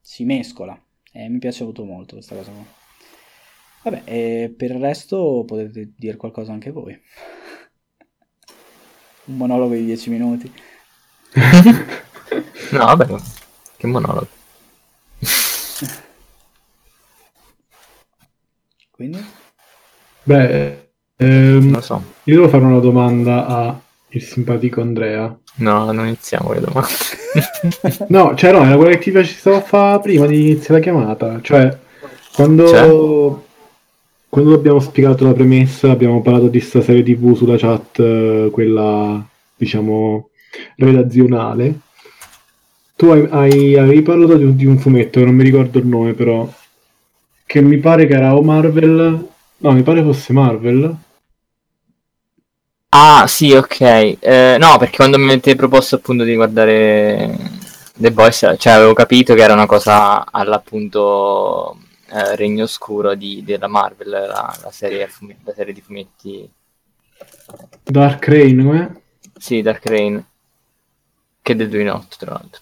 si 0.00 0.24
mescola. 0.24 0.80
E 1.12 1.28
mi 1.28 1.38
piace 1.38 1.64
molto 1.64 1.84
molto 1.84 2.14
questa 2.14 2.34
cosa 2.34 2.50
qua. 2.50 2.64
Vabbè, 3.84 4.50
per 4.56 4.70
il 4.72 4.80
resto 4.80 5.44
potete 5.46 5.92
dire 5.96 6.16
qualcosa 6.16 6.52
anche 6.52 6.70
voi. 6.70 6.98
Un 9.26 9.36
monologo 9.36 9.74
di 9.74 9.84
10 9.84 10.10
minuti. 10.10 10.52
no, 12.72 12.78
vabbè, 12.78 13.06
che 13.76 13.86
monologo. 13.86 14.28
Quindi? 18.90 19.46
Beh, 20.28 20.90
ehm, 21.16 21.72
lo 21.72 21.80
so. 21.80 22.02
Io 22.24 22.34
devo 22.34 22.48
fare 22.48 22.62
una 22.62 22.80
domanda 22.80 23.46
a 23.46 23.80
il 24.08 24.22
simpatico 24.22 24.82
Andrea. 24.82 25.34
No, 25.56 25.90
non 25.90 26.04
iniziamo 26.04 26.52
le 26.52 26.60
domande. 26.60 26.88
no, 28.08 28.34
cioè 28.34 28.52
no, 28.52 28.62
era 28.62 28.76
quella 28.76 28.90
che 28.90 28.98
ti 28.98 29.10
piaceva 29.10 29.56
a 29.56 29.62
fare 29.62 30.00
prima 30.00 30.26
di 30.26 30.50
iniziare 30.50 30.74
la 30.74 30.80
chiamata. 30.80 31.38
Cioè, 31.40 31.78
quando... 32.34 32.68
Cioè? 32.68 33.46
Quando 34.30 34.52
abbiamo 34.52 34.80
spiegato 34.80 35.24
la 35.24 35.32
premessa, 35.32 35.90
abbiamo 35.90 36.20
parlato 36.20 36.48
di 36.48 36.58
questa 36.58 36.82
serie 36.82 37.02
tv 37.02 37.34
sulla 37.34 37.56
chat, 37.56 37.98
eh, 37.98 38.50
quella, 38.52 39.26
diciamo, 39.56 40.28
redazionale. 40.76 41.78
Tu 42.94 43.06
hai, 43.06 43.26
hai, 43.30 43.76
avevi 43.78 44.02
parlato 44.02 44.36
di 44.36 44.44
un, 44.44 44.54
di 44.54 44.66
un 44.66 44.76
fumetto, 44.76 45.24
non 45.24 45.34
mi 45.34 45.44
ricordo 45.44 45.78
il 45.78 45.86
nome 45.86 46.12
però, 46.12 46.46
che 47.46 47.62
mi 47.62 47.78
pare 47.78 48.06
che 48.06 48.14
era 48.14 48.36
o 48.36 48.42
Marvel, 48.42 49.27
no, 49.58 49.72
mi 49.72 49.82
pare 49.82 50.02
fosse 50.02 50.32
Marvel. 50.32 50.96
Ah, 52.90 53.26
sì, 53.26 53.52
ok. 53.52 53.80
Eh, 54.20 54.56
no, 54.58 54.78
perché 54.78 54.96
quando 54.96 55.18
mi 55.18 55.24
avete 55.24 55.54
proposto 55.54 55.96
appunto 55.96 56.24
di 56.24 56.34
guardare 56.34 57.36
The 57.94 58.10
Boys, 58.12 58.54
cioè 58.58 58.72
avevo 58.72 58.94
capito 58.94 59.34
che 59.34 59.42
era 59.42 59.52
una 59.52 59.66
cosa 59.66 60.24
all'appunto 60.30 61.76
eh, 62.10 62.36
Regno 62.36 62.64
Oscuro 62.64 63.14
di, 63.14 63.42
della 63.44 63.68
Marvel, 63.68 64.08
la, 64.08 64.56
la, 64.62 64.70
serie, 64.70 65.08
la, 65.44 65.52
serie, 65.54 65.72
di 65.74 65.80
fumetti. 65.82 66.50
Dark 67.82 68.26
Rain, 68.26 68.64
come? 68.64 69.02
Sì, 69.36 69.60
Dark 69.60 69.84
Rain. 69.86 70.24
Che 71.42 71.56
del 71.56 71.68
2008, 71.68 72.16
tra 72.18 72.32
l'altro. 72.32 72.60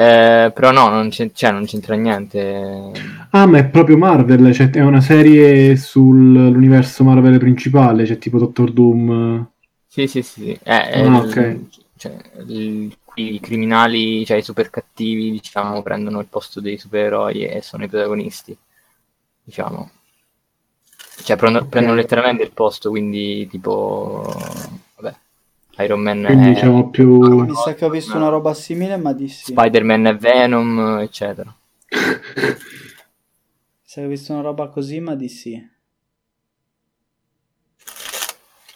Eh, 0.00 0.52
però 0.54 0.70
no, 0.70 0.88
non, 0.90 1.10
cioè, 1.10 1.50
non, 1.50 1.64
c'entra 1.64 1.96
niente. 1.96 2.92
Ah, 3.30 3.46
ma 3.46 3.58
è 3.58 3.66
proprio 3.66 3.98
Marvel, 3.98 4.54
cioè, 4.54 4.70
è 4.70 4.80
una 4.80 5.00
serie 5.00 5.74
sull'universo 5.74 7.02
Marvel 7.02 7.36
principale, 7.38 8.06
cioè 8.06 8.16
tipo 8.16 8.38
Doctor 8.38 8.70
Doom. 8.70 9.50
Sì, 9.88 10.06
sì, 10.06 10.22
sì. 10.22 10.56
Eh, 10.62 10.72
ah, 10.72 11.00
il, 11.00 11.12
ok. 11.14 11.58
Cioè, 11.96 12.16
il, 12.46 12.96
i 13.16 13.40
criminali, 13.40 14.24
cioè 14.24 14.36
i 14.36 14.42
super 14.42 14.70
cattivi, 14.70 15.32
diciamo, 15.32 15.82
prendono 15.82 16.20
il 16.20 16.26
posto 16.26 16.60
dei 16.60 16.78
supereroi 16.78 17.46
e 17.46 17.60
sono 17.60 17.82
i 17.82 17.88
protagonisti, 17.88 18.56
diciamo. 19.42 19.90
Cioè 21.24 21.36
prendono, 21.36 21.64
okay. 21.64 21.70
prendono 21.70 21.96
letteralmente 21.96 22.44
il 22.44 22.52
posto, 22.52 22.90
quindi 22.90 23.48
tipo... 23.48 24.32
Vabbè, 25.78 25.84
Iron 25.84 26.00
Man 26.00 26.24
quindi, 26.24 26.48
è... 26.48 26.52
diciamo 26.54 26.90
più... 26.90 27.44
Mi 27.44 27.54
sa 27.54 27.74
che 27.74 27.84
ho 27.84 27.90
visto 27.90 28.16
una 28.16 28.28
roba 28.28 28.52
simile, 28.54 28.96
ma 28.96 29.12
di 29.12 29.28
sì. 29.28 29.52
Spider-Man 29.52 30.06
è 30.06 30.16
Venom, 30.16 30.98
eccetera. 31.00 31.54
Mi 31.90 31.98
sa 33.82 34.00
che 34.00 34.04
ho 34.06 34.08
visto 34.08 34.32
una 34.32 34.42
roba 34.42 34.68
così, 34.68 35.00
ma 35.00 35.14
di 35.14 35.28
sì. 35.28 35.76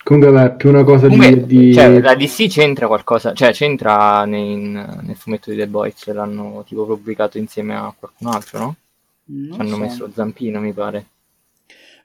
Comunque 0.04 0.44
è 0.44 0.56
più 0.56 0.68
una 0.70 0.82
cosa 0.82 1.06
Comunque, 1.06 1.46
di, 1.46 1.66
di... 1.66 1.74
Cioè, 1.74 2.00
la 2.00 2.14
DC 2.14 2.48
c'entra 2.48 2.88
qualcosa, 2.88 3.32
cioè 3.34 3.52
c'entra 3.52 4.24
nei, 4.24 4.56
nel 4.56 5.16
fumetto 5.16 5.50
di 5.50 5.56
The 5.56 5.68
Boys, 5.68 6.12
l'hanno 6.12 6.64
tipo 6.66 6.84
pubblicato 6.84 7.38
insieme 7.38 7.76
a 7.76 7.94
qualcun 7.96 8.26
altro, 8.26 8.58
no? 8.58 8.76
Non 9.24 9.52
Ci 9.52 9.60
hanno 9.60 9.76
so. 9.76 9.78
messo 9.78 10.10
Zampino, 10.12 10.60
mi 10.60 10.72
pare. 10.72 11.06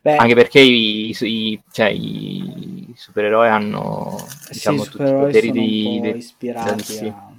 Beh, 0.07 0.15
Anche 0.15 0.35
perché 0.35 0.61
i, 0.61 1.13
i, 1.19 1.61
cioè, 1.69 1.87
i 1.87 2.93
supereroi 2.95 3.49
hanno 3.49 4.15
diciamo, 4.49 4.83
sì, 4.83 4.89
tutti 4.89 5.03
i 5.03 5.11
poteri 5.11 5.51
di, 5.51 5.99
di, 6.01 6.15
ispirati 6.15 6.99
di 6.99 7.07
a, 7.07 7.33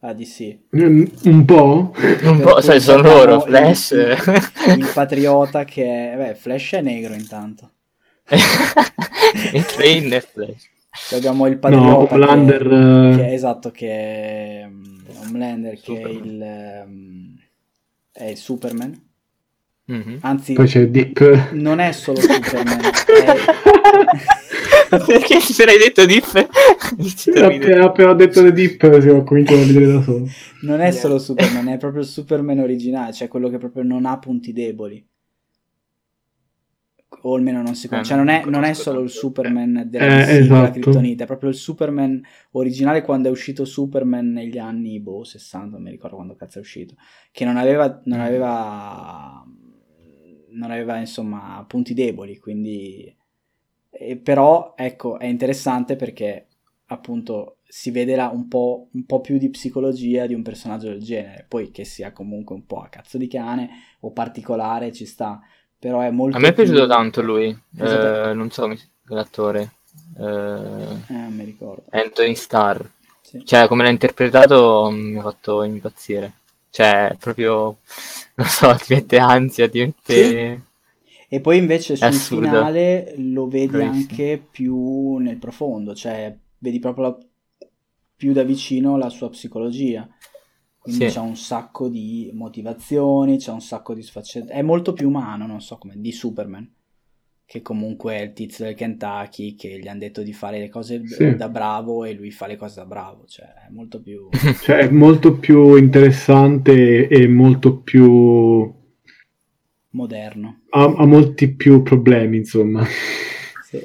a 0.00 0.12
DC. 0.12 0.58
Mm, 0.76 1.04
un 1.26 1.44
po'? 1.44 1.94
Un 2.26 2.40
po', 2.40 2.60
sai, 2.62 2.80
sono 2.80 3.02
loro, 3.02 3.38
Flash. 3.42 3.92
Il, 3.92 4.78
il 4.78 4.90
patriota 4.92 5.62
che 5.62 5.84
è... 5.84 6.16
Beh, 6.16 6.34
Flash 6.34 6.72
è 6.72 6.80
negro 6.80 7.14
intanto. 7.14 7.70
il 9.52 9.64
train 9.66 10.08
Netflix. 10.08 10.68
abbiamo 11.12 11.46
il 11.46 11.58
patriota 11.58 12.16
no, 12.16 12.24
Homelander, 12.24 12.62
che, 12.62 13.16
che, 13.22 13.28
è, 13.28 13.32
esatto 13.32 13.70
che 13.70 13.88
è 13.88 14.64
um, 14.66 15.04
Homelander 15.26 15.78
Superman. 15.78 16.02
che 16.02 16.08
è 16.08 16.26
il, 16.26 16.82
um, 16.88 17.38
è 18.10 18.24
il 18.24 18.36
Superman 18.36 19.09
mm-hmm. 19.90 20.16
anzi 20.20 20.52
poi 20.52 20.66
c'è 20.66 20.88
Deep 20.88 21.52
non 21.52 21.78
è 21.78 21.92
solo 21.92 22.20
Superman 22.20 22.80
è... 24.90 25.04
perché 25.04 25.40
se 25.40 25.64
l'hai 25.64 25.78
detto 25.78 26.06
Deep 26.06 26.48
appena, 27.42 27.84
appena 27.84 28.14
detto 28.14 28.42
The 28.42 28.52
Deep 28.52 29.00
siamo 29.00 29.24
cominciato 29.24 29.60
a 29.60 29.64
vedere 29.64 29.86
da 29.86 30.02
solo 30.02 30.28
non 30.62 30.80
è 30.80 30.90
solo 30.90 31.18
Superman 31.18 31.68
è 31.68 31.76
proprio 31.76 32.02
il 32.02 32.08
Superman 32.08 32.58
originale 32.60 33.12
cioè 33.12 33.28
quello 33.28 33.48
che 33.48 33.58
proprio 33.58 33.82
non 33.82 34.06
ha 34.06 34.18
punti 34.18 34.52
deboli 34.52 35.04
o 37.22 37.34
almeno 37.34 37.62
non 37.62 37.74
si 37.74 37.88
eh, 37.90 38.02
cioè 38.02 38.16
non 38.16 38.28
è, 38.28 38.44
non 38.46 38.64
è 38.64 38.72
solo 38.72 39.00
il 39.00 39.10
Superman 39.10 39.84
della 39.88 40.26
eh, 40.26 40.38
esatto. 40.38 40.70
Kryptonite, 40.70 41.24
è 41.24 41.26
proprio 41.26 41.50
il 41.50 41.56
Superman 41.56 42.20
originale 42.52 43.02
quando 43.02 43.28
è 43.28 43.30
uscito 43.30 43.64
Superman 43.64 44.30
negli 44.30 44.58
anni 44.58 45.00
boh, 45.00 45.24
60, 45.24 45.76
non 45.76 45.82
mi 45.82 45.90
ricordo 45.90 46.16
quando 46.16 46.34
cazzo 46.34 46.58
è 46.58 46.60
uscito, 46.60 46.94
che 47.30 47.44
non 47.44 47.56
aveva, 47.56 48.00
non 48.04 48.18
mm. 48.18 48.22
aveva, 48.22 49.44
non 50.52 50.70
aveva 50.70 50.98
insomma 50.98 51.64
punti 51.66 51.94
deboli, 51.94 52.38
quindi... 52.38 53.14
E 53.92 54.16
però 54.16 54.74
ecco, 54.76 55.18
è 55.18 55.26
interessante 55.26 55.96
perché 55.96 56.46
appunto 56.86 57.58
si 57.66 57.90
vede 57.90 58.16
là 58.16 58.28
un 58.28 58.48
po', 58.48 58.88
un 58.92 59.04
po' 59.04 59.20
più 59.20 59.36
di 59.38 59.50
psicologia 59.50 60.26
di 60.26 60.34
un 60.34 60.42
personaggio 60.42 60.88
del 60.88 61.02
genere, 61.02 61.44
poi 61.48 61.70
che 61.70 61.84
sia 61.84 62.12
comunque 62.12 62.54
un 62.54 62.66
po' 62.66 62.80
a 62.80 62.88
cazzo 62.88 63.18
di 63.18 63.28
cane 63.28 63.70
o 64.00 64.12
particolare 64.12 64.92
ci 64.92 65.06
sta 65.06 65.40
però 65.80 66.00
è 66.00 66.10
molto... 66.10 66.36
A 66.36 66.40
me 66.40 66.48
è 66.48 66.52
piaciuto 66.52 66.80
più... 66.80 66.88
tanto 66.88 67.22
lui, 67.22 67.48
eh, 67.78 68.32
non 68.34 68.50
so 68.50 68.70
l'attore. 69.04 69.72
Eh, 70.18 70.24
eh, 70.24 71.28
mi 71.30 71.44
ricordo. 71.44 71.84
Anthony 71.88 72.34
Starr. 72.34 72.86
Sì. 73.22 73.42
Cioè, 73.46 73.66
come 73.66 73.84
l'ha 73.84 73.88
interpretato 73.88 74.90
mi 74.92 75.16
ha 75.16 75.22
fatto 75.22 75.62
impazzire. 75.62 76.39
Cioè, 76.70 77.16
proprio, 77.18 77.78
non 78.36 78.46
so, 78.46 78.74
ti 78.76 78.94
mette 78.94 79.18
ansia, 79.18 79.68
ti 79.68 79.80
mette... 79.80 80.64
E 81.32 81.40
poi 81.40 81.58
invece 81.58 81.94
sul 81.96 82.12
finale 82.12 83.14
lo 83.16 83.46
vedi 83.46 83.76
Bravissimo. 83.76 84.08
anche 84.10 84.44
più 84.50 85.16
nel 85.16 85.36
profondo, 85.38 85.94
cioè 85.94 86.36
vedi 86.58 86.80
proprio 86.80 87.04
la... 87.04 87.18
più 88.16 88.32
da 88.32 88.42
vicino 88.42 88.96
la 88.96 89.08
sua 89.10 89.30
psicologia. 89.30 90.08
Quindi 90.78 91.08
sì. 91.08 91.14
c'è 91.14 91.20
un 91.20 91.36
sacco 91.36 91.88
di 91.88 92.30
motivazioni, 92.32 93.36
c'è 93.36 93.52
un 93.52 93.60
sacco 93.60 93.94
di 93.94 94.02
sfaccettature. 94.02 94.58
È 94.58 94.62
molto 94.62 94.92
più 94.92 95.08
umano, 95.08 95.46
non 95.46 95.60
so 95.60 95.76
come, 95.76 95.94
di 95.96 96.10
Superman. 96.10 96.68
Che 97.50 97.62
comunque 97.62 98.14
è 98.14 98.20
il 98.20 98.32
tizio 98.32 98.64
del 98.64 98.76
Kentucky 98.76 99.56
che 99.56 99.80
gli 99.80 99.88
hanno 99.88 99.98
detto 99.98 100.22
di 100.22 100.32
fare 100.32 100.60
le 100.60 100.68
cose 100.68 101.02
sì. 101.04 101.34
da 101.34 101.48
bravo 101.48 102.04
e 102.04 102.12
lui 102.12 102.30
fa 102.30 102.46
le 102.46 102.54
cose 102.54 102.76
da 102.76 102.86
bravo. 102.86 103.24
Cioè, 103.26 103.46
è 103.66 103.70
molto 103.70 104.00
più. 104.00 104.28
cioè, 104.62 104.76
è 104.76 104.88
molto 104.88 105.36
più 105.36 105.74
interessante 105.74 107.08
e 107.08 107.26
molto 107.26 107.78
più. 107.78 108.72
moderno. 109.90 110.60
Ha, 110.68 110.84
ha 110.84 111.04
molti 111.06 111.48
più 111.48 111.82
problemi, 111.82 112.36
insomma. 112.36 112.86
Sì. 113.64 113.84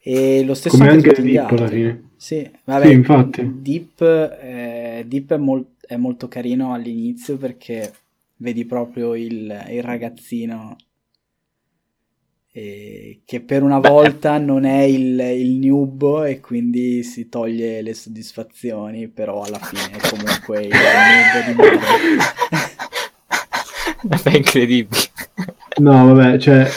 E 0.00 0.42
lo 0.44 0.54
stesso 0.54 0.76
come 0.76 0.90
anche 0.90 1.22
Deep 1.22 1.48
alla 1.48 1.68
fine. 1.68 2.10
Sì, 2.16 2.50
vabbè, 2.64 2.86
sì, 2.86 2.92
infatti. 2.92 3.52
Deep, 3.60 4.00
eh, 4.00 5.04
Deep 5.06 5.32
è 5.32 5.36
molto 5.36 5.70
è 5.92 5.96
molto 5.96 6.28
carino 6.28 6.72
all'inizio 6.72 7.36
perché 7.36 7.92
vedi 8.42 8.64
proprio 8.66 9.14
il, 9.14 9.66
il 9.70 9.82
ragazzino 9.82 10.76
eh, 12.52 13.22
che 13.24 13.40
per 13.40 13.62
una 13.62 13.80
Beh. 13.80 13.88
volta 13.88 14.36
non 14.36 14.64
è 14.64 14.82
il, 14.82 15.18
il 15.18 15.52
noob 15.52 16.24
e 16.26 16.40
quindi 16.40 17.02
si 17.02 17.28
toglie 17.28 17.80
le 17.80 17.94
soddisfazioni, 17.94 19.08
però 19.08 19.42
alla 19.42 19.58
fine 19.58 19.96
è 19.96 20.08
comunque 20.08 20.64
il 20.64 20.72
noob 20.74 21.46
di 21.46 21.54
merda. 21.54 21.86
È 24.24 24.36
incredibile. 24.36 25.00
No, 25.76 26.12
vabbè, 26.12 26.36
cioè... 26.38 26.68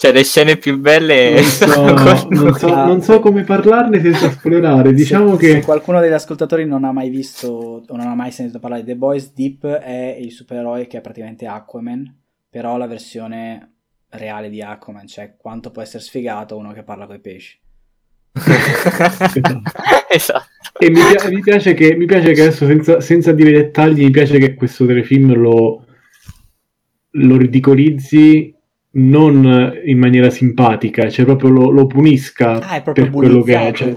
Cioè, 0.00 0.12
le 0.12 0.22
scene 0.22 0.56
più 0.58 0.78
belle... 0.78 1.32
Non 1.32 1.42
so, 1.42 2.28
non 2.30 2.54
so, 2.54 2.68
non 2.68 3.02
so 3.02 3.18
come 3.18 3.42
parlarne 3.42 4.00
senza 4.00 4.30
spoilerare. 4.30 4.92
Diciamo 4.92 5.32
se, 5.32 5.38
che... 5.38 5.52
Se 5.54 5.62
qualcuno 5.62 5.98
degli 5.98 6.12
ascoltatori 6.12 6.64
non 6.64 6.84
ha 6.84 6.92
mai 6.92 7.08
visto 7.10 7.82
o 7.84 7.96
non 7.96 8.06
ha 8.06 8.14
mai 8.14 8.30
sentito 8.30 8.60
parlare 8.60 8.84
di 8.84 8.92
The 8.92 8.96
Boys, 8.96 9.32
Deep 9.32 9.66
è 9.66 10.16
il 10.16 10.30
supereroe 10.30 10.86
che 10.86 10.98
è 10.98 11.00
praticamente 11.00 11.46
Aquaman, 11.46 12.14
però 12.48 12.76
la 12.76 12.86
versione 12.86 13.72
reale 14.10 14.50
di 14.50 14.62
Aquaman, 14.62 15.08
cioè 15.08 15.34
quanto 15.36 15.72
può 15.72 15.82
essere 15.82 16.04
sfigato 16.04 16.56
uno 16.56 16.72
che 16.72 16.84
parla 16.84 17.06
con 17.06 17.16
i 17.16 17.20
pesci. 17.20 17.58
esatto. 20.08 20.46
E 20.78 20.90
mi, 20.90 21.00
pi- 21.00 21.34
mi, 21.34 21.40
piace 21.40 21.74
che, 21.74 21.96
mi 21.96 22.06
piace 22.06 22.34
che 22.34 22.42
adesso, 22.42 22.66
senza, 22.66 23.00
senza, 23.00 23.32
dire 23.32 23.50
dettagli, 23.50 24.04
mi 24.04 24.10
piace 24.10 24.38
che 24.38 24.54
questo 24.54 24.86
telefilm 24.86 25.34
lo, 25.34 25.84
lo 27.10 27.36
ridicolizzi 27.36 28.54
non 28.90 29.80
in 29.84 29.98
maniera 29.98 30.30
simpatica, 30.30 31.08
cioè 31.10 31.24
proprio 31.24 31.50
lo, 31.50 31.70
lo 31.70 31.86
punisca 31.86 32.60
ah, 32.60 32.80
per 32.80 33.10
quello 33.10 33.42
che 33.42 33.68
è. 33.68 33.72
Cioè, 33.72 33.96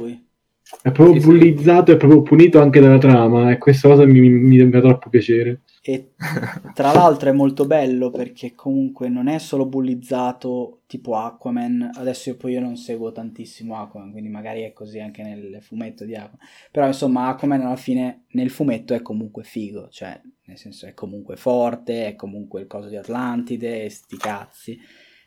è 0.82 0.92
proprio 0.92 1.20
sì, 1.20 1.28
bullizzato, 1.28 1.92
sì. 1.92 1.92
è 1.92 1.98
proprio 1.98 2.22
punito 2.22 2.60
anche 2.60 2.80
dalla 2.80 2.98
trama 2.98 3.52
e 3.52 3.58
questa 3.58 3.90
cosa 3.90 4.06
mi, 4.06 4.20
mi, 4.20 4.64
mi 4.64 4.72
fa 4.72 4.80
troppo 4.80 5.10
piacere. 5.10 5.62
E 5.84 6.14
tra 6.76 6.94
l'altro 6.94 7.30
è 7.30 7.32
molto 7.32 7.66
bello 7.66 8.12
perché 8.12 8.54
comunque 8.54 9.10
non 9.10 9.28
è 9.28 9.40
solo 9.40 9.66
bullizzato 9.66 10.82
tipo 10.86 11.16
Aquaman. 11.16 11.92
Adesso 11.96 12.30
io 12.30 12.38
poi 12.38 12.54
io 12.54 12.60
non 12.60 12.78
seguo 12.78 13.12
tantissimo 13.12 13.76
Aquaman, 13.76 14.12
quindi 14.12 14.30
magari 14.30 14.62
è 14.62 14.74
così 14.74 15.00
anche 15.00 15.24
nel 15.24 15.58
fumetto 15.62 16.06
di 16.06 16.14
Aquaman. 16.14 16.38
Però 16.70 16.86
insomma 16.86 17.30
Aquaman 17.30 17.62
alla 17.62 17.76
fine 17.76 18.26
nel 18.32 18.52
fumetto 18.52 18.94
è 18.94 19.02
comunque 19.02 19.44
figo, 19.44 19.90
cioè 19.90 20.22
nel 20.46 20.58
senso 20.58 20.86
è 20.86 20.94
comunque 20.94 21.36
forte, 21.36 22.08
è 22.08 22.16
comunque 22.16 22.62
il 22.62 22.68
coso 22.68 22.88
di 22.88 22.98
Atlantide, 22.98 23.90
sti 23.90 24.18
cazzi. 24.18 24.80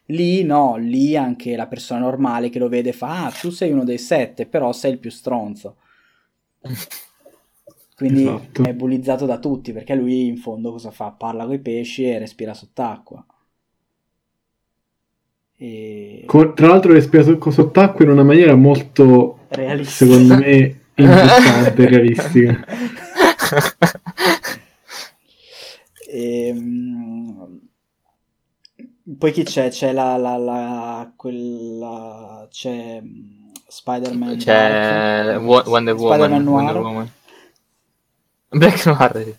Lì 0.08 0.44
no, 0.44 0.76
lì 0.76 1.16
anche 1.16 1.56
la 1.56 1.66
persona 1.66 2.00
normale 2.00 2.50
che 2.50 2.58
lo 2.58 2.68
vede 2.68 2.92
fa, 2.92 3.26
ah, 3.26 3.30
tu 3.30 3.50
sei 3.50 3.72
uno 3.72 3.84
dei 3.84 3.98
sette, 3.98 4.46
però 4.46 4.72
sei 4.72 4.92
il 4.92 4.98
più 4.98 5.10
stronzo. 5.10 5.78
Quindi 7.96 8.22
esatto. 8.22 8.64
è 8.64 8.74
bullizzato 8.74 9.24
da 9.24 9.38
tutti 9.38 9.72
perché 9.72 9.94
lui 9.94 10.26
in 10.26 10.36
fondo 10.36 10.72
cosa 10.72 10.90
fa? 10.90 11.10
Parla 11.10 11.44
con 11.44 11.54
i 11.54 11.60
pesci 11.60 12.04
e 12.04 12.18
respira 12.18 12.52
sott'acqua. 12.52 13.24
E... 15.56 16.24
Tra 16.26 16.66
l'altro 16.66 16.92
respira 16.92 17.22
sott'acqua 17.22 18.04
in 18.04 18.10
una 18.10 18.24
maniera 18.24 18.56
molto, 18.56 19.46
realistica. 19.48 20.12
secondo 20.12 20.36
me, 20.36 20.80
importante 20.94 21.82
e 21.82 21.88
realistica. 21.88 22.66
e, 26.10 26.50
um, 26.50 27.60
poi 29.16 29.30
chi 29.30 29.44
c'è? 29.44 29.68
C'è 29.68 29.92
la, 29.92 30.16
la, 30.16 30.36
la 30.36 31.12
quella 31.14 32.48
c'è 32.50 33.00
Spider-Man 33.68 34.36
c'è 34.36 34.44
Dark, 34.44 35.42
Wonder 35.68 35.94
Woman, 35.94 36.18
Spider-Man 36.18 36.42
Noir. 36.42 36.64
Wonder 36.64 36.82
Woman. 36.82 37.10
Black 38.58 38.86
Noir. 38.86 39.36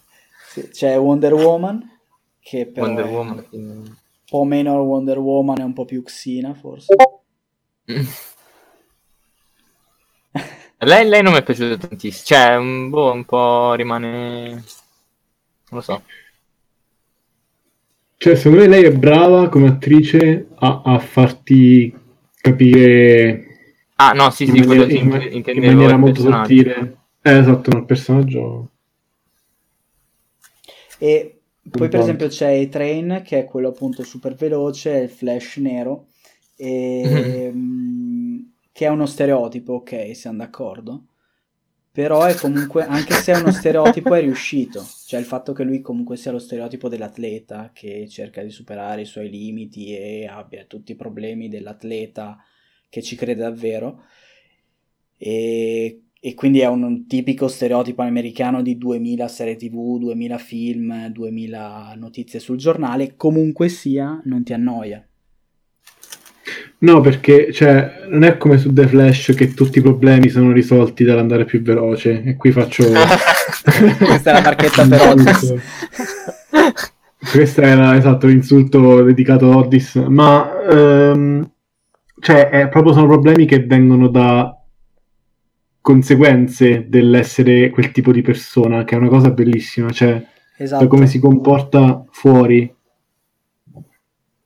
Sì, 0.50 0.70
c'è 0.70 0.98
Wonder 0.98 1.34
Woman, 1.34 2.00
che 2.40 2.66
però 2.66 2.86
Wonder 2.86 3.06
Woman. 3.06 3.46
un 3.52 3.96
po' 4.28 4.44
meno 4.44 4.74
Wonder 4.82 5.18
Woman, 5.18 5.60
è 5.60 5.64
un 5.64 5.74
po' 5.74 5.86
più 5.86 6.04
Xina 6.04 6.54
forse. 6.54 6.94
lei, 10.80 11.08
lei, 11.08 11.22
non 11.22 11.32
mi 11.34 11.40
è 11.40 11.44
piaciuta 11.44 11.88
tantissimo, 11.88 12.26
cioè 12.26 12.56
un, 12.56 12.90
boh, 12.90 13.14
un 13.14 13.26
po' 13.26 13.74
rimane... 13.74 14.50
non 14.50 14.64
lo 15.70 15.82
so. 15.82 16.02
Cioè, 18.18 18.36
secondo 18.36 18.60
me 18.60 18.68
lei 18.68 18.84
è 18.84 18.92
brava 18.92 19.50
come 19.50 19.68
attrice 19.68 20.48
a, 20.56 20.82
a 20.84 21.00
farti 21.00 21.94
capire... 22.36 23.44
Ah, 23.96 24.12
no, 24.12 24.30
sì, 24.30 24.46
sì, 24.46 24.60
maniera, 24.66 24.92
in, 24.92 25.44
in, 25.46 25.64
maniera 25.64 25.96
molto 25.98 26.22
sottile. 26.22 26.98
Eh, 27.22 27.38
esatto, 27.38 27.72
nel 27.72 27.86
personaggio 27.86 28.70
e 31.06 31.42
poi 31.70 31.88
per 31.88 32.00
esempio 32.00 32.28
c'è 32.30 32.60
A-Train 32.60 33.22
che 33.24 33.38
è 33.38 33.46
quello 33.46 33.68
appunto 33.70 34.02
super 34.02 34.34
veloce, 34.34 34.90
il 34.98 35.10
flash 35.10 35.58
nero, 35.58 36.08
e, 36.56 37.52
mm. 37.54 38.40
che 38.72 38.86
è 38.86 38.90
uno 38.90 39.06
stereotipo, 39.06 39.74
ok, 39.74 40.16
siamo 40.16 40.38
d'accordo. 40.38 41.06
Però 41.92 42.24
è 42.24 42.34
comunque, 42.34 42.84
anche 42.84 43.14
se 43.14 43.34
è 43.34 43.38
uno 43.38 43.52
stereotipo, 43.52 44.16
è 44.16 44.20
riuscito. 44.20 44.84
Cioè 45.06 45.20
il 45.20 45.28
fatto 45.28 45.54
che 45.54 45.64
lui 45.64 45.80
comunque 45.80 46.18
sia 46.18 46.32
lo 46.32 46.40
stereotipo 46.40 46.90
dell'atleta 46.90 47.70
che 47.72 48.08
cerca 48.10 48.42
di 48.42 48.50
superare 48.50 49.02
i 49.02 49.06
suoi 49.06 49.30
limiti 49.30 49.96
e 49.96 50.26
abbia 50.28 50.66
tutti 50.66 50.92
i 50.92 50.96
problemi 50.96 51.50
dell'atleta 51.50 52.38
che 52.90 53.02
ci 53.04 53.16
crede 53.16 53.42
davvero. 53.42 54.04
E 55.18 56.05
e 56.26 56.34
quindi 56.34 56.62
è 56.62 56.68
un 56.68 57.06
tipico 57.06 57.48
stereotipo 57.48 58.02
americano 58.02 58.64
di 58.64 58.80
2000 58.80 59.28
serie 59.28 59.56
tv, 59.58 60.00
2000 60.00 60.38
film, 60.40 61.08
2000 61.10 61.94
notizie 61.98 62.40
sul 62.40 62.58
giornale, 62.58 63.14
comunque 63.16 63.70
sia 63.70 64.20
non 64.24 64.44
ti 64.44 64.52
annoia. 64.52 65.06
No, 66.80 67.00
perché 67.02 67.54
cioè, 67.54 68.08
non 68.10 68.24
è 68.24 68.38
come 68.38 68.58
su 68.58 68.74
The 68.74 68.88
Flash 68.88 69.34
che 69.36 69.54
tutti 69.54 69.78
i 69.78 69.82
problemi 69.84 70.30
sono 70.30 70.52
risolti 70.52 71.04
dall'andare 71.04 71.46
più 71.46 71.62
veloce. 71.62 72.24
E 72.24 72.36
qui 72.36 72.52
faccio. 72.52 72.86
Questa 72.90 74.32
è 74.32 74.34
la 74.34 74.42
marchetta 74.42 74.88
per 74.88 75.02
Otis. 75.10 75.54
Questo 77.32 77.62
era 77.62 77.96
esatto 77.96 78.26
l'insulto 78.26 79.04
dedicato 79.04 79.52
a 79.52 79.58
Otis. 79.58 79.94
Ma 80.08 80.50
um, 80.72 81.48
cioè, 82.20 82.50
è, 82.50 82.68
proprio 82.70 82.94
sono 82.94 83.06
problemi 83.06 83.46
che 83.46 83.64
vengono 83.64 84.08
da 84.08 84.55
conseguenze 85.86 86.90
dell'essere 86.90 87.70
quel 87.70 87.92
tipo 87.92 88.12
di 88.12 88.24
persona, 88.24 88.84
che 88.84 88.96
è 88.96 88.98
una 88.98 89.08
cosa 89.08 89.30
bellissima, 89.30 89.92
cioè 89.92 90.20
esatto. 90.58 90.82
da 90.82 90.90
come 90.90 91.06
si 91.06 91.20
comporta 91.20 92.04
fuori, 92.10 92.76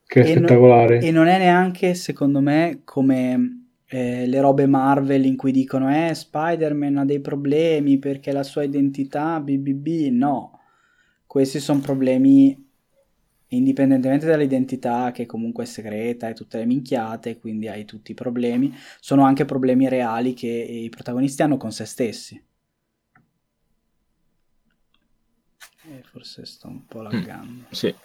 che 0.06 0.22
è 0.22 0.26
e 0.26 0.36
spettacolare. 0.36 0.96
Non, 0.98 1.08
e 1.08 1.12
non 1.12 1.28
è 1.28 1.38
neanche, 1.38 1.94
secondo 1.94 2.42
me, 2.42 2.82
come 2.84 3.70
eh, 3.86 4.28
le 4.28 4.42
robe 4.42 4.66
Marvel 4.66 5.24
in 5.24 5.38
cui 5.38 5.54
dicono 5.54 5.90
eh, 5.90 6.14
Spider-Man 6.14 6.98
ha 6.98 7.06
dei 7.06 7.22
problemi 7.22 8.00
perché 8.00 8.34
la 8.34 8.44
sua 8.44 8.64
identità, 8.64 9.40
BBB, 9.40 10.12
no. 10.12 10.60
Questi 11.26 11.62
sono 11.62 11.80
problemi 11.80 12.69
indipendentemente 13.50 14.26
dall'identità 14.26 15.12
che 15.12 15.26
comunque 15.26 15.64
è 15.64 15.68
segreta 15.68 16.30
e 16.30 16.34
tutte 16.34 16.58
le 16.58 16.66
minchiate, 16.66 17.40
quindi 17.40 17.68
hai 17.68 17.86
tutti 17.86 18.12
i 18.12 18.16
problemi, 18.16 18.74
sono 19.00 19.24
anche 19.24 19.46
problemi 19.46 19.88
reali 19.88 20.34
che 20.34 20.48
i 20.48 20.90
protagonisti 20.90 21.42
hanno 21.42 21.58
con 21.58 21.72
se 21.72 21.86
stessi. 21.86 22.42
E 25.92 26.04
forse 26.04 26.46
sto 26.46 26.68
un 26.68 26.86
po' 26.86 27.02
laggando. 27.02 27.52
Mm, 27.52 27.72
sì. 27.72 27.96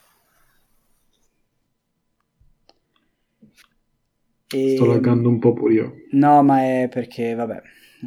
E... 4.48 4.74
Sto 4.76 4.86
laggando 4.86 5.28
un 5.28 5.38
po' 5.38 5.52
pure 5.52 5.74
io. 5.74 5.94
No, 6.12 6.42
ma 6.42 6.62
è 6.62 6.88
perché, 6.90 7.34
vabbè, 7.34 7.60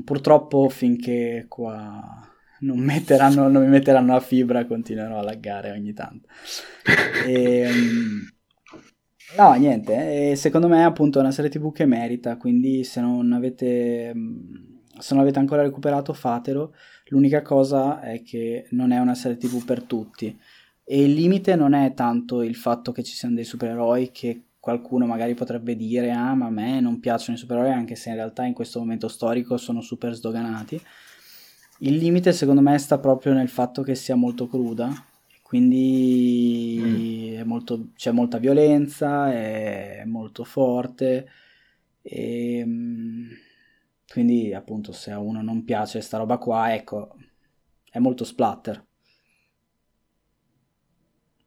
purtroppo 0.04 0.70
finché 0.70 1.46
qua 1.48 2.32
non, 2.60 2.80
metteranno, 2.80 3.48
non 3.48 3.64
mi 3.64 3.70
metteranno 3.70 4.14
la 4.14 4.20
fibra, 4.20 4.66
continuerò 4.66 5.20
a 5.20 5.24
laggare 5.24 5.72
ogni 5.72 5.94
tanto. 5.94 6.28
E, 7.26 7.62
ehm, 7.68 8.30
no, 9.38 9.54
niente, 9.54 10.32
e 10.32 10.36
secondo 10.36 10.68
me 10.68 10.84
appunto 10.84 11.20
è 11.20 11.22
una 11.22 11.32
serie 11.32 11.50
tv 11.50 11.72
che 11.72 11.86
merita, 11.86 12.38
quindi 12.38 12.84
se 12.84 13.02
non 13.02 13.32
avete, 13.34 14.14
se 15.00 15.14
non 15.14 15.24
avete 15.24 15.40
ancora 15.40 15.62
recuperato 15.62 16.14
fatelo, 16.14 16.74
l'unica 17.08 17.42
cosa 17.42 18.02
è 18.02 18.24
che 18.24 18.68
non 18.72 18.92
è 18.92 19.00
una 19.00 19.16
serie 19.16 19.38
tv 19.38 19.64
per 19.64 19.84
tutti. 19.84 20.38
E 20.90 21.04
il 21.04 21.14
limite 21.14 21.56
non 21.56 21.74
è 21.74 21.94
tanto 21.94 22.42
il 22.42 22.56
fatto 22.56 22.94
che 22.94 23.04
ci 23.04 23.14
siano 23.14 23.36
dei 23.36 23.44
supereroi 23.44 24.10
che 24.12 24.44
qualcuno 24.68 25.06
magari 25.06 25.34
potrebbe 25.34 25.76
dire 25.76 26.12
ah 26.12 26.34
ma 26.34 26.48
a 26.48 26.50
me 26.50 26.82
non 26.82 27.00
piacciono 27.00 27.38
i 27.38 27.40
supereroi 27.40 27.72
anche 27.72 27.96
se 27.96 28.10
in 28.10 28.16
realtà 28.16 28.44
in 28.44 28.54
questo 28.54 28.80
momento 28.80 29.08
storico 29.08 29.56
sono 29.56 29.80
super 29.80 30.14
sdoganati 30.14 30.82
il 31.80 31.96
limite 31.98 32.34
secondo 32.34 32.62
me 32.62 32.78
sta 32.78 32.98
proprio 32.98 33.34
nel 33.34 33.50
fatto 33.50 33.82
che 33.82 33.96
sia 33.96 34.16
molto 34.16 34.48
cruda, 34.48 34.92
quindi 35.42 37.38
mm. 37.38 37.48
molto, 37.48 37.90
c'è 37.96 38.12
molta 38.12 38.38
violenza, 38.38 39.32
è 39.32 40.04
molto 40.06 40.44
forte 40.44 41.28
e 42.02 42.64
mm, 42.66 43.28
quindi 44.10 44.54
appunto 44.54 44.92
se 44.92 45.12
a 45.12 45.20
uno 45.20 45.42
non 45.42 45.64
piace 45.64 46.02
sta 46.02 46.18
roba 46.18 46.38
qua, 46.38 46.74
ecco, 46.74 47.16
è 47.92 48.00
molto 48.00 48.24
splatter. 48.24 48.84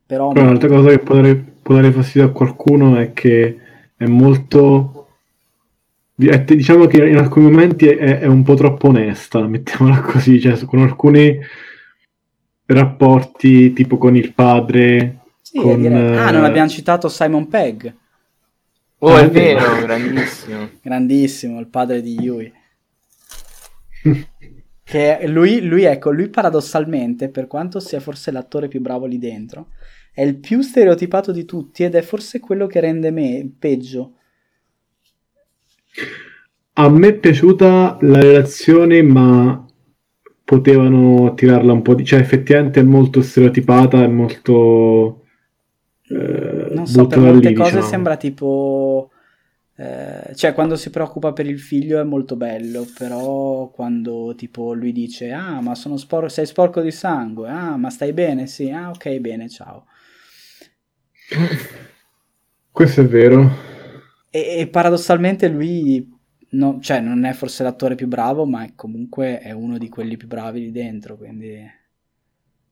Però 0.06 0.30
un'altra 0.30 0.68
cosa 0.68 0.90
che 0.90 0.98
può 0.98 1.14
dare, 1.14 1.36
può 1.36 1.74
dare 1.74 1.92
fastidio 1.92 2.28
a 2.28 2.32
qualcuno 2.32 2.96
è 2.96 3.12
che 3.12 3.58
è 3.96 4.06
molto 4.06 4.99
diciamo 6.44 6.86
che 6.86 7.08
in 7.08 7.16
alcuni 7.16 7.50
momenti 7.50 7.86
è, 7.86 8.18
è, 8.20 8.26
un 8.26 8.42
po' 8.42 8.54
troppo 8.54 8.88
onesta, 8.88 9.46
mettiamola 9.46 10.00
così, 10.00 10.38
cioè 10.40 10.62
con 10.64 10.80
alcuni 10.80 11.38
rapporti 12.66 13.72
tipo 13.72 13.96
con 13.96 14.16
il 14.16 14.34
padre. 14.34 15.20
Sì, 15.40 15.58
con, 15.58 15.84
ah, 15.86 16.30
non 16.30 16.44
abbiamo 16.44 16.68
citato 16.68 17.08
Simon 17.08 17.48
Pegg. 17.48 17.92
Oh, 18.98 19.16
è 19.16 19.30
vero, 19.30 19.80
grandissimo. 19.80 20.68
grandissimo, 20.82 21.58
il 21.58 21.68
padre 21.68 22.02
di 22.02 22.20
Yui. 22.20 22.52
che 24.84 25.26
lui, 25.26 25.62
lui, 25.62 25.84
ecco, 25.84 26.10
lui 26.10 26.28
paradossalmente, 26.28 27.30
per 27.30 27.46
quanto 27.46 27.80
sia 27.80 28.00
forse 28.00 28.30
l'attore 28.30 28.68
più 28.68 28.80
bravo 28.80 29.06
lì 29.06 29.18
dentro, 29.18 29.68
è 30.12 30.22
il 30.22 30.36
più 30.36 30.60
stereotipato 30.60 31.32
di 31.32 31.46
tutti 31.46 31.82
ed 31.82 31.94
è 31.94 32.02
forse 32.02 32.40
quello 32.40 32.66
che 32.66 32.80
rende 32.80 33.10
me 33.10 33.50
peggio 33.58 34.16
a 36.72 36.88
me 36.88 37.08
è 37.08 37.14
piaciuta 37.14 37.98
la 38.00 38.20
relazione, 38.20 39.02
ma 39.02 39.64
potevano 40.44 41.34
tirarla 41.34 41.72
un 41.72 41.82
po' 41.82 41.94
di... 41.94 42.04
cioè 42.04 42.20
effettivamente 42.20 42.80
è 42.80 42.84
molto 42.84 43.22
stereotipata, 43.22 44.02
è 44.02 44.08
molto... 44.08 45.24
Eh, 46.08 46.74
non 46.74 46.86
so, 46.86 47.06
per 47.06 47.18
molte 47.18 47.48
lì, 47.50 47.54
cose 47.54 47.70
diciamo. 47.70 47.88
sembra 47.88 48.16
tipo... 48.16 49.10
Eh, 49.76 50.34
cioè, 50.34 50.52
quando 50.52 50.76
si 50.76 50.90
preoccupa 50.90 51.32
per 51.32 51.46
il 51.46 51.58
figlio 51.58 52.00
è 52.00 52.04
molto 52.04 52.36
bello, 52.36 52.86
però 52.98 53.68
quando 53.68 54.34
tipo 54.36 54.74
lui 54.74 54.92
dice: 54.92 55.32
Ah, 55.32 55.62
ma 55.62 55.74
sono 55.74 55.96
sporco, 55.96 56.28
sei 56.28 56.44
sporco 56.44 56.82
di 56.82 56.90
sangue. 56.90 57.48
Ah, 57.48 57.78
ma 57.78 57.88
stai 57.88 58.12
bene? 58.12 58.46
Sì, 58.46 58.68
ah, 58.70 58.90
ok, 58.90 59.16
bene, 59.20 59.48
ciao. 59.48 59.86
Questo 62.70 63.00
è 63.00 63.06
vero. 63.06 63.69
E, 64.30 64.58
e 64.58 64.68
paradossalmente 64.68 65.48
lui 65.48 66.18
no, 66.50 66.78
cioè, 66.80 67.00
non 67.00 67.24
è 67.24 67.32
forse 67.32 67.62
l'attore 67.62 67.94
più 67.94 68.06
bravo, 68.06 68.46
ma 68.46 68.64
è 68.64 68.72
comunque 68.74 69.38
è 69.38 69.52
uno 69.52 69.78
di 69.78 69.88
quelli 69.88 70.16
più 70.16 70.28
bravi 70.28 70.60
lì 70.60 70.72
dentro, 70.72 71.16
quindi 71.16 71.58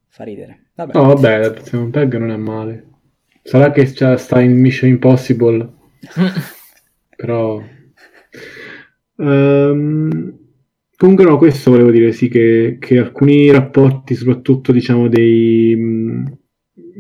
fa 0.08 0.24
ridere. 0.24 0.70
Vabbè. 0.74 0.92
No, 0.94 1.14
vabbè, 1.14 1.60
Simon 1.62 1.90
Pegg 1.90 2.14
non 2.16 2.30
è 2.30 2.36
male. 2.36 2.86
Sarà 3.42 3.70
che 3.70 3.86
sta 3.86 4.40
in 4.40 4.58
Mission 4.58 4.90
Impossible, 4.90 5.72
però... 7.16 7.62
Um, 9.16 10.38
comunque 10.96 11.24
no, 11.24 11.38
questo 11.38 11.70
volevo 11.70 11.90
dire, 11.90 12.12
sì, 12.12 12.28
che, 12.28 12.76
che 12.78 12.98
alcuni 12.98 13.50
rapporti, 13.50 14.14
soprattutto 14.14 14.70
diciamo 14.70 15.08
dei, 15.08 15.76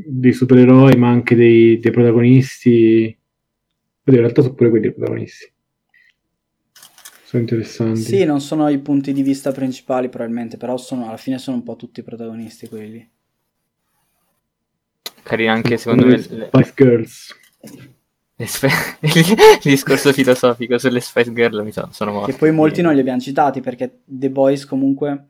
dei 0.06 0.32
supereroi, 0.32 0.96
ma 0.96 1.08
anche 1.08 1.34
dei, 1.34 1.78
dei 1.78 1.92
protagonisti, 1.92 3.17
in 4.16 4.22
realtà 4.22 4.42
sono 4.42 4.54
pure 4.54 4.70
quelli 4.70 4.86
dei 4.86 4.94
protagonisti 4.94 5.52
sono 7.28 7.42
interessanti. 7.42 8.00
Sì, 8.00 8.24
non 8.24 8.40
sono 8.40 8.70
i 8.70 8.78
punti 8.78 9.12
di 9.12 9.20
vista 9.20 9.52
principali 9.52 10.08
probabilmente, 10.08 10.56
però 10.56 10.78
sono, 10.78 11.08
alla 11.08 11.18
fine 11.18 11.36
sono 11.36 11.58
un 11.58 11.62
po' 11.62 11.76
tutti 11.76 12.00
i 12.00 12.02
protagonisti 12.02 12.68
quelli. 12.68 13.06
Carina 15.22 15.52
anche 15.52 15.76
secondo 15.76 16.06
me... 16.06 16.18
Spice 16.22 16.72
Girls. 16.74 17.36
Spe... 18.34 18.68
il 19.00 19.58
discorso 19.62 20.10
filosofico 20.14 20.78
sulle 20.78 21.00
Spice 21.00 21.34
Girls 21.34 21.62
mi 21.62 21.70
sono, 21.70 21.90
sono 21.92 22.12
morto. 22.12 22.32
Che 22.32 22.38
poi 22.38 22.50
molti 22.50 22.80
non 22.80 22.94
li 22.94 23.00
abbiamo 23.00 23.20
citati 23.20 23.60
perché 23.60 24.00
The 24.06 24.30
Boys 24.30 24.64
comunque 24.64 25.26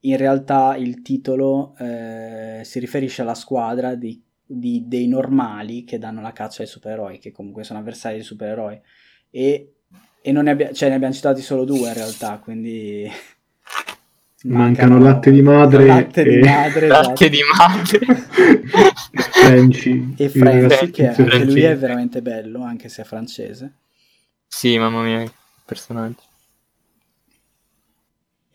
in 0.00 0.18
realtà 0.18 0.76
il 0.76 1.00
titolo 1.00 1.74
eh, 1.78 2.60
si 2.64 2.78
riferisce 2.78 3.22
alla 3.22 3.34
squadra 3.34 3.94
di, 3.94 4.22
di, 4.44 4.84
dei 4.86 5.08
normali 5.08 5.84
che 5.84 5.98
danno 5.98 6.20
la 6.20 6.32
caccia 6.32 6.62
ai 6.62 6.68
supereroi, 6.68 7.18
che 7.18 7.32
comunque 7.32 7.64
sono 7.64 7.78
avversari 7.78 8.16
dei 8.16 8.24
supereroi. 8.24 8.80
E 9.30 9.74
e 10.26 10.32
non 10.32 10.44
ne, 10.44 10.52
abbia- 10.52 10.72
cioè, 10.72 10.88
ne 10.88 10.94
abbiamo 10.94 11.12
citati 11.12 11.42
solo 11.42 11.64
due 11.64 11.88
in 11.88 11.92
realtà, 11.92 12.38
quindi... 12.42 13.06
Mancano, 14.44 14.98
latte 14.98 15.30
di 15.30 15.42
madre 15.42 15.84
latte 15.84 16.22
e... 16.22 16.24
di 16.24 16.38
madre, 16.38 16.86
latte 16.86 17.26
esatto. 17.26 17.28
di 17.28 17.40
madre. 17.58 18.92
Frenchy. 19.32 20.14
E 20.16 20.28
Frenchy, 20.30 20.90
che 20.90 21.08
anche 21.08 21.44
lui 21.44 21.62
è 21.62 21.76
veramente 21.76 22.22
bello, 22.22 22.62
anche 22.62 22.88
se 22.88 23.02
è 23.02 23.04
francese. 23.04 23.74
Sì, 24.48 24.78
mamma 24.78 25.02
mia, 25.02 25.30
personaggio. 25.62 26.22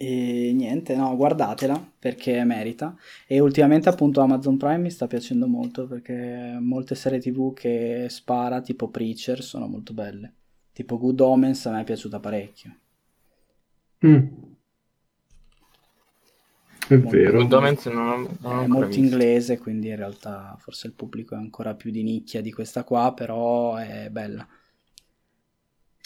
E 0.02 0.54
niente, 0.54 0.96
no, 0.96 1.14
guardatela 1.18 1.92
perché 2.00 2.42
merita. 2.46 2.96
E 3.28 3.42
ultimamente 3.42 3.90
appunto 3.90 4.22
Amazon 4.22 4.56
Prime 4.56 4.78
mi 4.78 4.92
sta 4.92 5.08
piacendo 5.08 5.46
molto 5.46 5.88
perché 5.88 6.58
molte 6.62 6.96
serie 6.96 7.20
tv 7.20 7.54
che 7.54 8.06
spara, 8.08 8.62
tipo 8.62 8.88
Preacher, 8.88 9.44
sono 9.44 9.68
molto 9.68 9.94
belle. 9.94 10.34
Tipo 10.72 10.98
Good 10.98 11.20
Omens 11.20 11.66
a 11.66 11.72
me 11.72 11.82
è 11.82 11.84
piaciuta 11.84 12.22
parecchio. 12.22 12.78
Mm. 14.06 14.28
È 16.88 16.96
molto, 16.96 17.10
vero. 17.10 17.38
Good 17.40 17.52
Omens 17.52 17.86
non, 17.88 18.38
non 18.40 18.64
è 18.64 18.68
molto 18.68 18.88
visto. 18.88 19.02
inglese, 19.02 19.58
quindi 19.58 19.90
in 19.90 19.98
realtà 19.98 20.56
forse 20.62 20.88
il 20.88 20.94
pubblico 20.94 21.36
è 21.36 21.40
ancora 21.40 21.76
più 21.76 21.92
di 21.92 22.04
nicchia 22.04 22.42
di 22.42 22.54
questa 22.54 22.86
qua, 22.86 23.14
però 23.14 23.76
è 23.76 24.08
bella. 24.10 24.48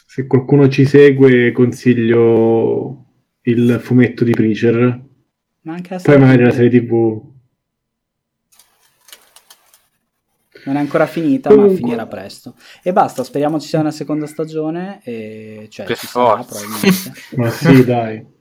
Se 0.08 0.26
qualcuno 0.26 0.68
ci 0.68 0.84
segue, 0.84 1.52
consiglio 1.52 3.03
il 3.44 3.80
fumetto 3.82 4.24
di 4.24 4.32
Preacher. 4.32 5.02
Ma 5.62 5.74
anche 5.74 5.94
la 5.94 6.02
Poi 6.04 6.20
magari 6.20 6.44
la 6.44 6.52
serie 6.52 6.82
TV 6.82 7.32
non 10.66 10.78
è 10.78 10.80
ancora 10.80 11.06
finita, 11.06 11.50
Comunque. 11.50 11.74
ma 11.74 11.80
finirà 11.80 12.08
presto. 12.08 12.56
E 12.82 12.94
basta, 12.94 13.24
speriamo 13.24 13.60
ci 13.60 13.68
sia 13.68 13.80
una 13.80 13.92
seconda 13.92 14.28
stagione, 14.28 15.02
e... 15.04 15.68
cioè 15.70 15.86
che 15.86 15.96
ci 15.96 16.08
sarà 16.08 16.44
probabilmente. 16.44 17.14
ma 17.36 17.50
sì, 17.50 17.84
dai. 17.84 18.32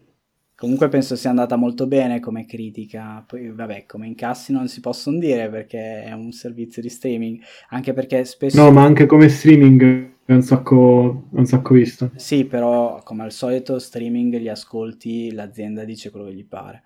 Comunque 0.54 0.88
penso 0.88 1.16
sia 1.16 1.30
andata 1.30 1.56
molto 1.56 1.88
bene 1.88 2.20
come 2.20 2.46
critica, 2.46 3.24
poi 3.26 3.50
vabbè 3.50 3.84
come 3.84 4.06
incassi 4.06 4.52
non 4.52 4.68
si 4.68 4.78
possono 4.78 5.18
dire 5.18 5.50
perché 5.50 6.04
è 6.04 6.12
un 6.12 6.30
servizio 6.30 6.80
di 6.80 6.88
streaming, 6.88 7.40
anche 7.70 7.92
perché 7.92 8.24
spesso... 8.24 8.62
No, 8.62 8.70
ma 8.70 8.84
anche 8.84 9.06
come 9.06 9.28
streaming 9.28 10.11
è 10.24 10.32
un 10.32 10.42
sacco, 10.42 11.24
un 11.30 11.46
sacco 11.46 11.74
visto. 11.74 12.10
Sì, 12.16 12.44
però 12.44 13.02
come 13.02 13.24
al 13.24 13.32
solito 13.32 13.78
streaming 13.78 14.38
li 14.38 14.48
ascolti, 14.48 15.32
l'azienda 15.32 15.84
dice 15.84 16.10
quello 16.10 16.26
che 16.26 16.34
gli 16.34 16.44
pare. 16.44 16.82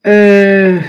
Eh, 0.00 0.80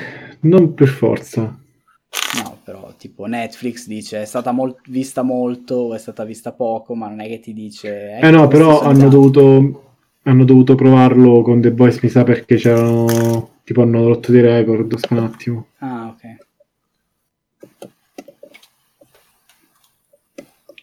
non 0.41 0.73
per 0.73 0.87
forza. 0.87 1.41
No, 1.41 2.57
però 2.63 2.93
tipo 2.97 3.25
Netflix 3.25 3.87
dice 3.87 4.21
è 4.21 4.25
stata 4.25 4.51
molt- 4.51 4.87
vista 4.89 5.21
molto 5.23 5.93
è 5.95 5.97
stata 5.97 6.23
vista 6.23 6.51
poco, 6.51 6.93
ma 6.93 7.07
non 7.07 7.21
è 7.21 7.27
che 7.27 7.39
ti 7.39 7.53
dice... 7.53 8.19
Eh 8.19 8.29
no, 8.29 8.47
però 8.47 8.81
hanno 8.81 9.09
dovuto, 9.09 9.95
hanno 10.23 10.45
dovuto 10.45 10.75
provarlo 10.75 11.41
con 11.41 11.61
The 11.61 11.71
Boys, 11.71 11.99
mi 12.01 12.09
sa, 12.09 12.23
perché 12.23 12.57
c'erano... 12.57 13.55
tipo 13.63 13.81
hanno 13.81 14.07
rotto 14.07 14.31
dei 14.31 14.41
record, 14.41 14.95
un 15.09 15.17
attimo. 15.17 15.67
Ah, 15.79 16.13
ok. 16.13 16.45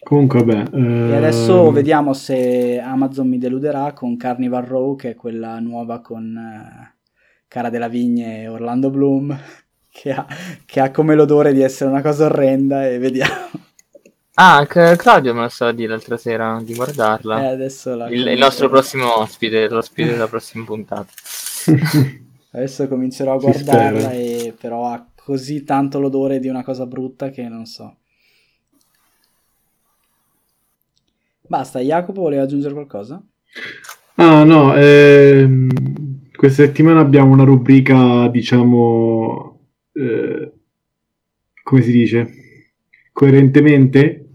Comunque, 0.05 0.43
vabbè. 0.43 0.75
Eh... 0.77 1.09
E 1.09 1.15
adesso 1.15 1.71
vediamo 1.71 2.13
se 2.13 2.79
Amazon 2.79 3.27
mi 3.27 3.39
deluderà 3.39 3.91
con 3.93 4.17
Carnival 4.17 4.63
Row, 4.63 4.95
che 4.95 5.09
è 5.09 5.15
quella 5.15 5.57
nuova 5.59 5.99
con 5.99 6.37
eh, 6.37 6.95
Cara 7.47 7.71
della 7.71 7.87
Vigne 7.87 8.43
e 8.43 8.47
Orlando 8.47 8.91
Bloom 8.91 9.35
che 9.89 10.11
ha, 10.11 10.27
che 10.63 10.79
ha 10.79 10.91
come 10.91 11.15
l'odore 11.15 11.53
di 11.53 11.61
essere 11.61 11.89
una 11.89 12.03
cosa 12.03 12.25
orrenda 12.25 12.87
e 12.87 12.99
vediamo. 12.99 13.49
Ah, 14.35 14.63
Claudio 14.67 15.33
me 15.33 15.41
lo 15.41 15.49
stava 15.49 15.71
a 15.71 15.73
dire 15.73 15.89
l'altra 15.89 16.17
sera 16.17 16.61
di 16.61 16.75
guardarla. 16.75 17.41
Eh, 17.41 17.47
adesso 17.47 17.95
la 17.95 18.07
il, 18.07 18.27
il, 18.27 18.37
nostro 18.37 18.69
prossimo 18.69 19.21
ospite, 19.21 19.67
l'ospite 19.67 20.11
della 20.11 20.27
prossima 20.27 20.65
puntata. 20.65 21.07
adesso 22.51 22.87
comincerò 22.87 23.33
a 23.33 23.39
guardarla, 23.39 24.11
e, 24.11 24.53
però 24.59 24.85
ha 24.91 25.03
così 25.15 25.63
tanto 25.63 25.99
l'odore 25.99 26.37
di 26.37 26.47
una 26.47 26.63
cosa 26.63 26.85
brutta 26.85 27.29
che 27.29 27.49
non 27.49 27.65
so. 27.65 28.01
Basta, 31.47 31.79
Jacopo 31.79 32.21
voleva 32.21 32.43
aggiungere 32.43 32.73
qualcosa? 32.73 33.23
Ah, 34.15 34.43
no, 34.43 34.75
ehm, 34.75 35.69
questa 36.35 36.63
settimana 36.63 36.99
abbiamo 36.99 37.33
una 37.33 37.43
rubrica, 37.43 38.27
diciamo, 38.29 39.59
eh, 39.93 40.51
come 41.63 41.81
si 41.81 41.91
dice, 41.91 42.33
coerentemente, 43.11 44.27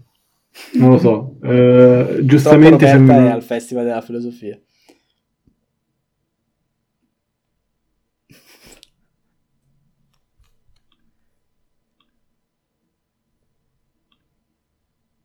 non 0.73 0.91
lo 0.91 0.97
so, 0.97 1.37
eh, 1.43 2.19
giustamente 2.23 2.87
sembra... 2.87 3.27
è 3.27 3.29
al 3.31 3.43
Festival 3.43 3.85
della 3.85 4.01
Filosofia. 4.01 4.59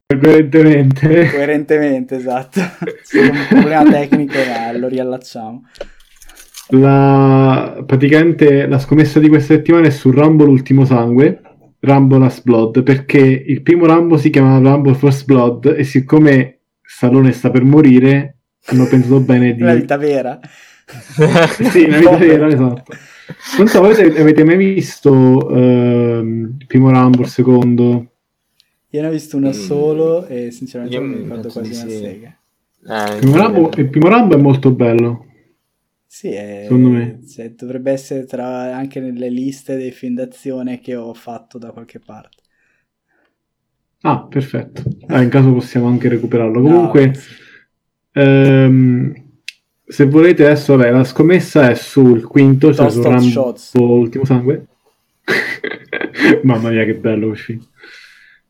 Coerentemente. 0.08 1.30
Coerentemente, 1.32 2.14
esatto. 2.14 2.60
Un 2.60 3.46
problema 3.48 3.90
tecnico, 3.90 4.38
ma 4.38 4.70
lo 4.78 4.86
riallacciamo. 4.86 5.64
La, 6.70 7.82
praticamente 7.84 8.68
la 8.68 8.78
scommessa 8.78 9.18
di 9.18 9.28
questa 9.28 9.54
settimana 9.54 9.88
è 9.88 9.90
su 9.90 10.12
Rambo 10.12 10.44
l'ultimo 10.44 10.84
sangue, 10.84 11.40
Rambo 11.80 12.18
Last 12.18 12.44
Blood, 12.44 12.84
perché 12.84 13.18
il 13.18 13.62
primo 13.62 13.86
Rambo 13.86 14.16
si 14.16 14.30
chiama 14.30 14.60
Rambo 14.60 14.94
First 14.94 15.24
Blood 15.24 15.74
e 15.76 15.82
siccome 15.82 16.60
Stallone 16.82 17.32
sta 17.32 17.50
per 17.50 17.64
morire, 17.64 18.36
hanno 18.66 18.86
pensato 18.86 19.18
bene 19.18 19.54
di... 19.54 19.62
La 19.62 19.74
vita 19.74 19.96
vera. 19.96 20.38
sì, 21.68 21.82
una 21.82 21.98
vita 21.98 22.16
vera, 22.16 22.46
esatto. 22.46 22.92
Non 23.58 23.66
so, 23.66 23.82
avete, 23.82 24.20
avete 24.20 24.44
mai 24.44 24.56
visto 24.56 25.12
uh, 25.12 26.24
il 26.24 26.64
primo 26.68 26.90
Rambo, 26.90 27.22
il 27.22 27.28
secondo? 27.28 28.10
Io 28.96 29.02
ne 29.02 29.08
ho 29.08 29.10
visto 29.10 29.36
uno 29.36 29.50
mm. 29.50 29.52
solo 29.52 30.26
e 30.26 30.50
sinceramente 30.50 30.98
non 30.98 31.08
mi 31.10 31.16
ricordo 31.18 31.50
quasi 31.50 31.72
una 31.72 31.90
sì. 31.90 31.98
sega. 31.98 32.38
Eh, 32.88 33.14
il, 33.14 33.18
primo 33.18 33.36
Rambo, 33.36 33.70
il 33.76 33.88
primo 33.90 34.08
Rambo 34.08 34.34
è 34.34 34.38
molto 34.38 34.70
bello. 34.70 35.26
Sì, 36.06 36.30
è, 36.30 36.60
secondo 36.62 36.88
me. 36.88 37.18
Cioè, 37.28 37.50
dovrebbe 37.50 37.92
essere 37.92 38.24
tra, 38.24 38.74
anche 38.74 39.00
nelle 39.00 39.28
liste 39.28 39.76
dei 39.76 39.90
film 39.90 40.14
d'azione 40.14 40.80
che 40.80 40.96
ho 40.96 41.12
fatto 41.12 41.58
da 41.58 41.72
qualche 41.72 41.98
parte. 41.98 42.38
Ah, 44.00 44.22
perfetto. 44.22 44.82
Ah, 45.08 45.20
in 45.20 45.28
caso 45.28 45.52
possiamo 45.52 45.88
anche 45.88 46.08
recuperarlo. 46.08 46.62
Comunque, 46.62 47.06
no, 48.12 48.22
ehm, 48.22 49.14
se 49.84 50.06
volete 50.06 50.46
adesso, 50.46 50.74
vabbè, 50.74 50.90
la 50.90 51.04
scommessa 51.04 51.68
è 51.68 51.74
sul 51.74 52.24
quinto, 52.24 52.72
cioè 52.72 52.88
sul 52.88 53.02
Rambo 53.02 53.54
Ultimo 53.74 54.24
Sangue. 54.24 54.66
Mamma 56.44 56.70
mia, 56.70 56.84
che 56.86 56.94
bello 56.94 57.26
uscì. 57.26 57.60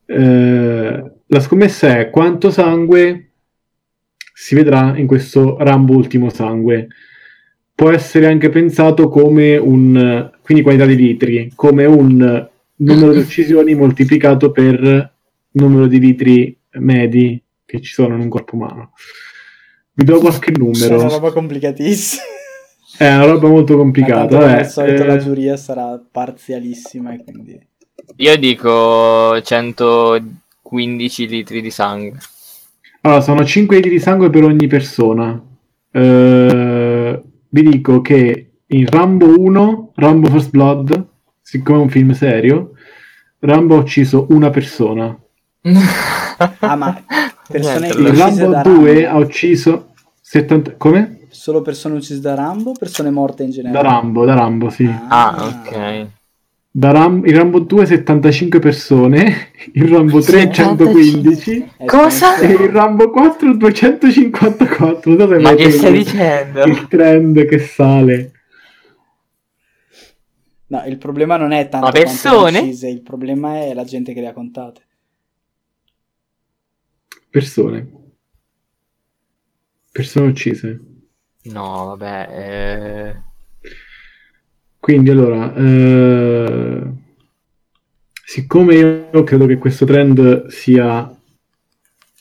Eh, 0.09 1.11
la 1.25 1.39
scommessa 1.39 1.99
è 1.99 2.09
quanto 2.09 2.49
sangue 2.49 3.31
si 4.33 4.55
vedrà 4.55 4.97
in 4.97 5.05
questo 5.05 5.57
Rambo 5.57 5.93
Ultimo 5.93 6.29
Sangue 6.29 6.87
può 7.75 7.91
essere 7.91 8.25
anche 8.25 8.49
pensato 8.49 9.09
come 9.09 9.57
un, 9.57 10.31
quindi 10.41 10.63
quantità 10.63 10.87
di 10.87 10.95
litri, 10.95 11.51
come 11.53 11.85
un 11.85 12.49
numero 12.77 13.11
di 13.11 13.19
uccisioni 13.19 13.75
moltiplicato 13.75 14.51
per 14.51 15.13
numero 15.51 15.85
di 15.85 15.99
litri 15.99 16.57
medi 16.79 17.39
che 17.65 17.81
ci 17.81 17.93
sono 17.93 18.15
in 18.15 18.21
un 18.21 18.29
corpo 18.29 18.55
umano. 18.55 18.93
Vi 19.93 20.03
do 20.03 20.19
qualche 20.19 20.51
numero. 20.55 20.95
È 20.95 21.03
una 21.03 21.07
roba 21.07 21.31
complicatissima. 21.31 22.23
È 22.97 23.15
una 23.15 23.25
roba 23.25 23.47
molto 23.47 23.77
complicata. 23.77 24.37
Come 24.37 24.57
al 24.59 24.67
solito 24.67 25.03
eh... 25.03 25.05
la 25.05 25.17
giuria 25.17 25.57
sarà 25.57 26.03
parzialissima 26.11 27.13
e 27.13 27.23
quindi... 27.23 27.59
Io 28.17 28.37
dico 28.37 29.39
115 29.41 31.27
litri 31.27 31.61
di 31.61 31.69
sangue. 31.69 32.17
Allora, 33.01 33.21
sono 33.21 33.45
5 33.45 33.75
litri 33.75 33.91
di 33.91 33.99
sangue 33.99 34.29
per 34.29 34.43
ogni 34.43 34.67
persona. 34.67 35.39
Eh, 35.91 37.21
vi 37.49 37.61
dico 37.61 38.01
che 38.01 38.51
in 38.65 38.85
Rambo 38.87 39.39
1, 39.39 39.91
Rambo 39.95 40.29
First 40.29 40.49
Blood, 40.49 41.07
siccome 41.41 41.79
è 41.79 41.81
un 41.81 41.89
film 41.89 42.11
serio, 42.11 42.71
Rambo 43.39 43.75
ha 43.75 43.79
ucciso 43.79 44.25
una 44.29 44.49
persona. 44.49 45.15
ah, 46.59 46.75
ma 46.75 47.03
persone 47.47 47.87
in 47.87 48.17
Rambo 48.17 48.61
2 48.61 49.03
Rambo. 49.03 49.09
ha 49.09 49.17
ucciso 49.17 49.93
70... 50.21 50.75
Come? 50.77 51.27
Solo 51.29 51.61
persone 51.61 51.95
uccise 51.95 52.19
da 52.19 52.33
Rambo 52.33 52.71
persone 52.77 53.11
morte 53.11 53.43
in 53.43 53.51
generale? 53.51 53.83
Da 53.83 53.89
Rambo, 53.89 54.25
da 54.25 54.33
Rambo, 54.33 54.69
sì. 54.69 54.85
Ah, 54.85 55.29
ah 55.29 55.45
ok. 55.45 56.07
Da 56.77 56.91
Ram- 56.91 57.25
il 57.25 57.35
Rambo 57.35 57.57
2 57.57 57.87
75 57.87 58.59
persone, 58.59 59.51
il 59.73 59.87
Rambo 59.87 60.21
3 60.21 60.51
115 60.51 61.71
Cosa? 61.87 62.37
e 62.37 62.51
il 62.51 62.69
Rambo 62.69 63.09
4 63.09 63.55
254. 63.55 65.15
Dove 65.15 65.39
Ma 65.39 65.55
che 65.55 65.71
stai 65.71 65.93
dicendo? 65.93 66.61
Il 66.65 66.87
trend 66.87 67.45
che 67.47 67.57
sale. 67.57 68.31
No, 70.67 70.83
il 70.85 70.99
problema 70.99 71.35
non 71.35 71.51
è 71.51 71.67
tanto 71.67 71.89
persone? 71.89 72.59
uccise, 72.59 72.89
il 72.89 73.01
problema 73.01 73.59
è 73.61 73.73
la 73.73 73.83
gente 73.83 74.13
che 74.13 74.21
le 74.21 74.27
ha 74.27 74.33
contate. 74.33 74.81
Persone. 77.27 77.91
Persone 79.91 80.27
uccise. 80.27 80.79
No, 81.45 81.95
vabbè, 81.97 82.27
eh... 82.29 83.26
Quindi 84.87 85.09
allora, 85.09 85.53
eh, 85.53 86.81
siccome 88.23 88.75
io 88.75 89.23
credo 89.25 89.45
che 89.45 89.57
questo 89.57 89.83
trend 89.83 90.47
sia, 90.47 91.13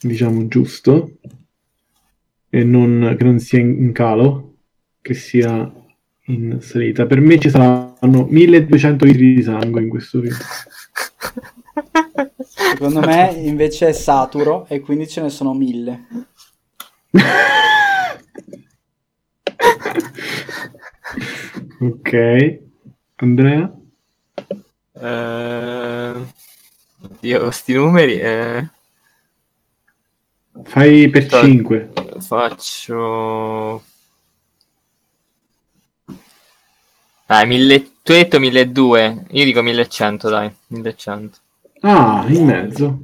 diciamo, 0.01 0.49
giusto 0.49 1.13
e 2.51 2.65
non, 2.65 3.15
che 3.17 3.23
non 3.23 3.39
sia 3.39 3.61
in 3.61 3.93
calo, 3.93 4.57
che 5.01 5.15
sia 5.15 5.73
in 6.25 6.59
salita, 6.61 7.07
per 7.07 7.21
me 7.21 7.39
ci 7.39 7.51
saranno 7.51 8.27
1200 8.29 9.05
litri 9.05 9.35
di 9.37 9.43
sangue 9.45 9.83
in 9.83 9.89
questo 9.89 10.19
video. 10.19 10.39
Secondo 12.43 12.99
me 12.99 13.33
invece 13.45 13.91
è 13.91 13.93
saturo 13.93 14.67
e 14.67 14.81
quindi 14.81 15.07
ce 15.07 15.21
ne 15.21 15.31
sono 15.31 15.55
1000. 15.55 16.07
ok. 21.81 22.59
Andrea? 23.17 23.73
Uh, 24.93 26.27
oddio, 27.03 27.41
questi 27.43 27.73
numeri... 27.75 28.19
Eh... 28.19 28.69
Fai 30.65 31.09
per 31.11 31.25
Sto... 31.25 31.41
5. 31.41 31.93
Faccio... 32.21 33.83
Dai, 37.27 37.47
mille... 37.47 37.83
tu 38.03 38.13
hai 38.13 38.23
detto 38.23 38.39
1200, 38.39 39.27
io 39.37 39.45
dico 39.45 39.63
1100, 39.63 40.29
dai, 40.29 40.55
1100. 40.69 41.39
Ah, 41.81 42.25
in 42.29 42.45
mezzo. 42.45 43.01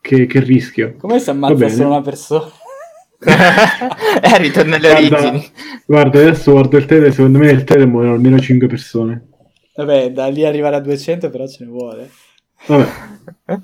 Che, 0.00 0.26
che 0.26 0.40
rischio. 0.40 0.96
Come 0.96 1.20
si 1.20 1.30
ammazza 1.30 1.68
solo 1.68 1.88
una 1.88 2.02
persona? 2.02 2.50
Eh, 3.24 4.38
ritorna 4.38 4.76
alle 4.76 4.88
guarda, 4.88 5.18
origini. 5.18 5.52
Guarda, 5.86 6.18
adesso 6.20 6.52
guardo 6.52 6.76
il 6.76 6.86
tele, 6.86 7.12
secondo 7.12 7.38
me 7.38 7.50
il 7.50 7.64
tele 7.64 7.86
muoiono 7.86 8.14
almeno 8.14 8.38
5 8.38 8.66
persone. 8.66 9.28
Vabbè, 9.74 10.12
da 10.12 10.28
lì 10.28 10.44
arrivare 10.44 10.76
a 10.76 10.80
200 10.80 11.30
però 11.30 11.46
ce 11.46 11.64
ne 11.64 11.70
vuole. 11.70 12.10
Vabbè, 12.66 12.88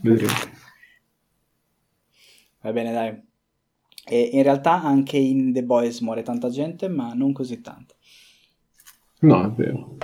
vedremo. 0.03 0.33
Va 2.61 2.73
bene, 2.73 2.93
dai. 2.93 3.27
E 4.11 4.31
in 4.33 4.43
realtà 4.43 4.83
anche 4.83 5.17
in 5.19 5.53
The 5.53 5.63
Boys 5.63 6.01
muore 6.01 6.23
tanta 6.23 6.49
gente, 6.49 6.89
ma 6.89 7.13
non 7.15 7.33
così 7.33 7.61
tanta. 7.61 7.95
No, 9.21 9.45
è 9.45 9.51
vero. 9.51 9.97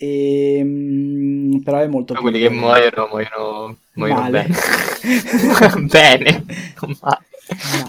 E, 0.00 0.58
ehm, 0.58 1.60
però 1.64 1.78
è 1.78 1.88
molto 1.88 2.12
più 2.12 2.22
quelli 2.22 2.38
che 2.38 2.50
muoiono 2.50 3.08
muoiono, 3.10 3.78
muoiono 3.94 4.30
bene 4.30 4.54
bene 5.90 6.44
male. 7.00 7.24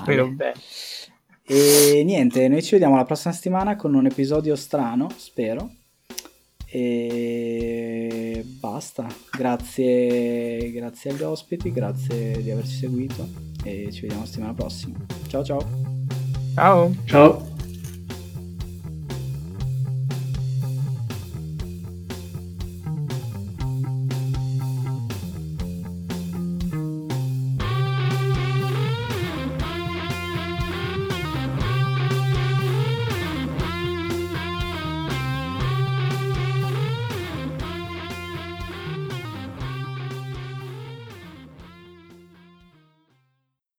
muoiono 0.03 0.31
bene 0.31 0.59
e 1.51 2.03
niente, 2.05 2.47
noi 2.47 2.61
ci 2.61 2.73
vediamo 2.73 2.95
la 2.95 3.05
prossima 3.05 3.33
settimana 3.33 3.75
con 3.75 3.95
un 3.95 4.05
episodio 4.05 4.55
strano, 4.55 5.07
spero. 5.15 5.71
E 6.67 8.43
basta. 8.45 9.07
Grazie, 9.35 10.71
grazie 10.71 11.09
agli 11.09 11.23
ospiti, 11.23 11.71
grazie 11.71 12.39
di 12.43 12.51
averci 12.51 12.75
seguito 12.75 13.27
e 13.63 13.89
ci 13.91 14.01
vediamo 14.01 14.21
la 14.21 14.27
settimana 14.27 14.53
prossima. 14.53 14.97
Ciao 15.27 15.43
ciao. 15.43 15.67
Ciao. 16.53 16.93
Ciao. 17.05 17.58